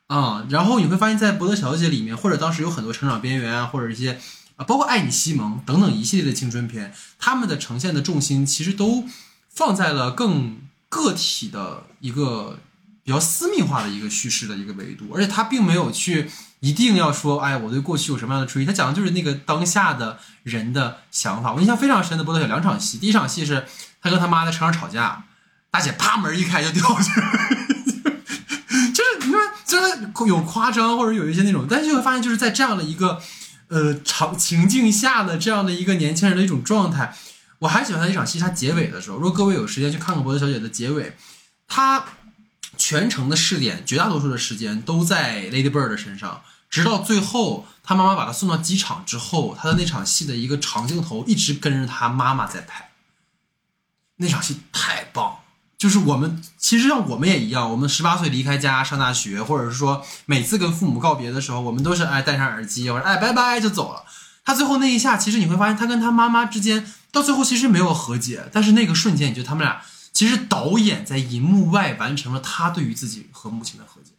[0.08, 4.20] 啊、然后你会发现在伯德小姐里面，或者当时有很多成长边缘啊，或者一些
[4.55, 9.05] 啊，包括爱你西蒙等等一系列的青春片，他们的呈现的重心其实都
[9.50, 12.59] 放在了更个体的一个
[13.04, 16.29] 比较私密化的一个叙事的一个维度，而且他并没有去
[16.62, 18.66] 一定要说，哎，我对过去有什么样的追忆。
[18.66, 21.54] 他讲的就是那个当下的人的想法。
[21.54, 23.67] 我印象非常深的波多小两场戏，第一场戏是
[24.01, 25.25] 他跟他妈在车上吵架，
[25.70, 27.28] 大姐啪门一开就掉下去了，
[30.28, 33.21] 有夸张或者有一些那种，但是就会发现就是在这样的一个
[33.67, 37.16] 呃场情境下的这样的一个年轻人的一种状态。
[37.59, 41.17] 我还喜欢他一场戏，他结尾的时候，如果各位有时间去看看《伯德小姐》的结尾，
[41.67, 42.05] 他
[42.78, 52.91] 全程的试点，绝大多数的时间都在 Lady Bird 身上，直到最后他妈妈把他送到机场之后，他的那场戏的一个长镜头一直跟着他妈妈在拍，
[54.17, 55.39] 那场戏太棒了。
[55.78, 64.04] 就是我们其实像我们也一样，我们十八岁离开家上大学，或者是说每次跟父母告别的时候，我们都是哎戴上耳机，或者哎拜拜就走了。
[64.43, 69.82] 他最后那一下，其实你会发现他跟他妈妈之间到最后其实没有和解，但是那个瞬间，你觉得他们俩
[70.12, 74.12] 其实导演在银幕外完成了他对于自己和母亲的和解。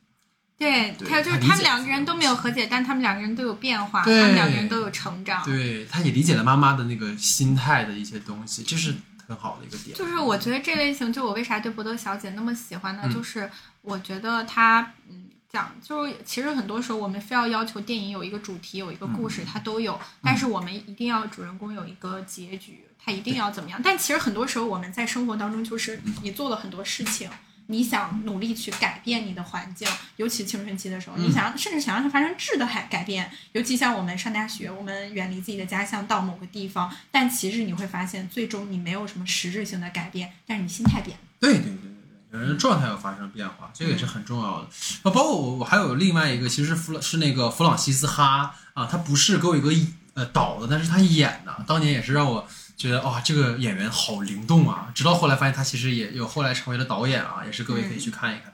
[0.58, 5.42] 对，对还有就是他们两个人都没有和解，但他们两个人都有变化，他们两个人都有成长。
[5.44, 8.94] 对，他也理解了妈妈的那个心态的一些东西，这是
[9.28, 9.96] 很好的一个点。
[9.96, 13.02] 就是我觉得这类型，就我为啥对博德小姐那么喜欢呢？
[13.04, 13.48] 嗯就是
[13.82, 23.80] 我觉得她，嗯，讲就是其实很多时候我们非要要求电影有一个主题，有一个故嗯事，它都有，但是我们一定要主人公有一个结局，他一定要怎么样？
[23.84, 27.30] 但其实很多时候我们在生活当中，就是你做了很多事情。
[27.70, 29.86] 你想努力去改变你的环境，
[30.16, 33.30] 尤其青春期的时候，你想甚至想让它发生质的改改变。
[33.52, 41.22] 尤其像我们上大学，我们远离自己的家乡到某个地方，但其实你会发现，最终你没有什么实质性的改变，但是你心态变了。
[41.38, 41.90] 对对对对
[42.30, 44.68] 对，人的状态要发生变化，这个也是很重要的。
[45.02, 49.70] 啊，包括我我还有另外一个，其实是弗朗是那个弗朗西斯哈啊，他不是给我一个
[50.14, 54.86] 呃导的，但是他演的，当年也是让我觉得哇、这个演员好灵动啊。
[54.94, 58.52] 直到后来发现他其实也有后来成为了导演啊，也是各位可以去看一看。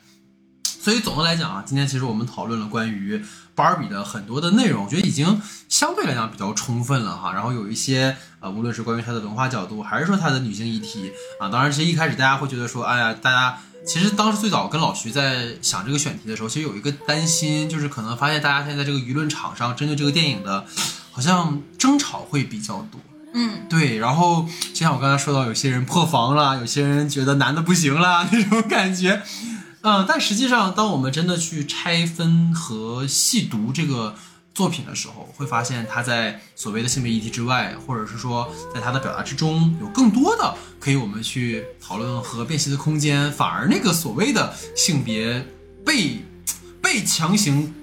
[0.65, 3.23] 所以总的来讲啊，今天其实我们讨论了关于
[3.55, 7.33] 芭比的很多的内容，我觉得已经相对来讲比较充分了哈。
[7.33, 20.67] 然后有一些呃，无论是关于它的文化角度，还是说它的女性议题啊，当然其实一开始大家会觉得说，哎呀，大家其实当时最早跟老徐在想这个选题的时候，其实有一个担心，就是可能发现大家现在这个舆论场上针对这个电影的，
[21.13, 23.01] 好像争吵会比较多。
[23.37, 29.23] 嗯，对，然后就像我刚才说到，有些人破防了，有些人觉得男的不行了 那种感觉，
[29.83, 34.15] 嗯，但实际上，当我们真的去拆分和细读这个
[34.55, 45.45] 作品的时候，会发现他在所谓的性别议题之外，或者是说在他的表达之中，有更多的可以我们去讨论和辨析的空间，反而那个所谓的性别
[45.85, 46.25] 被
[46.81, 47.75] 被强行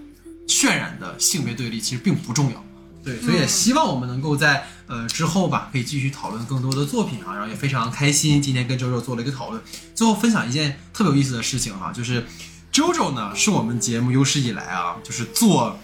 [0.48, 2.64] 渲染的性别对立，其实并不重要。
[3.04, 9.62] 对，所以也希望我们能够在呃之后吧，可以继续讨论更多的作品啊，然后也非常开心，今天跟周周做了一个讨论。
[9.96, 12.26] 最后分享一件特别有意思的事情哈、就是
[12.72, 15.80] 周周呢是我们节目有史以来啊，就是做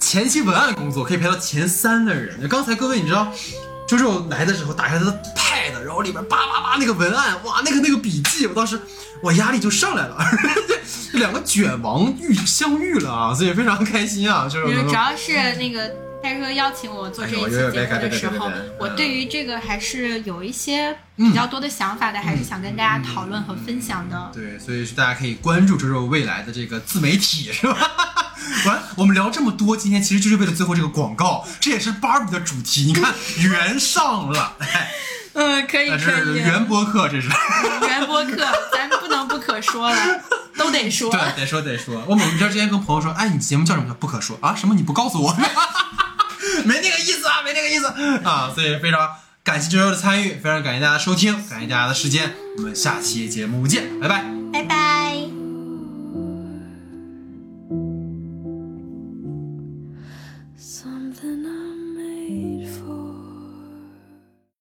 [0.00, 2.48] 前期文案工作可以排到前三的人。
[2.48, 3.32] 刚才各位你知道，
[3.88, 8.78] 周周来的时候打开他的 pad，然后里边叭叭叭那个文案，哇，那个那个笔记，我当时
[9.22, 10.18] 我压力就上来了，
[11.12, 15.90] 这两个卷王遇相遇了啊，所以非常开心啊，就是主要是那个
[16.26, 18.50] 戴哥邀请我做这一期节目的时候
[18.80, 24.32] 我嗯对于这个还是有一些比较多的想法的，还是想跟大家讨论和分享的。
[24.34, 27.78] 对，所以是大家可以关注周周未来的这个自媒体，是吧？
[28.66, 32.82] 完，我们聊这么多，今天其实就是为了最后这个广告，这也是芭比的主题。
[32.86, 33.14] 你看，
[33.48, 34.90] 圆上了，哎，
[35.34, 36.24] 嗯，可以这可以。
[36.24, 37.28] 是原播客，这是。
[37.82, 39.96] 原播客，咱不能不可说了，
[40.58, 41.08] 都得说。
[41.08, 42.02] 对，得说得说。
[42.08, 43.94] 我某一天之前跟朋友说，哎，你节目叫什么？
[43.94, 44.56] 不可说啊？
[44.56, 44.74] 什么？
[44.74, 45.36] 你不告诉我？
[46.68, 47.86] 没那个意思啊，没那个意思
[48.24, 48.52] 啊。
[48.54, 49.08] 所以非常
[49.44, 54.24] 感谢周周的参与，非常感谢大家收听，感谢大家的时间，我们下期节目见，拜拜。
[54.52, 55.45] 拜拜。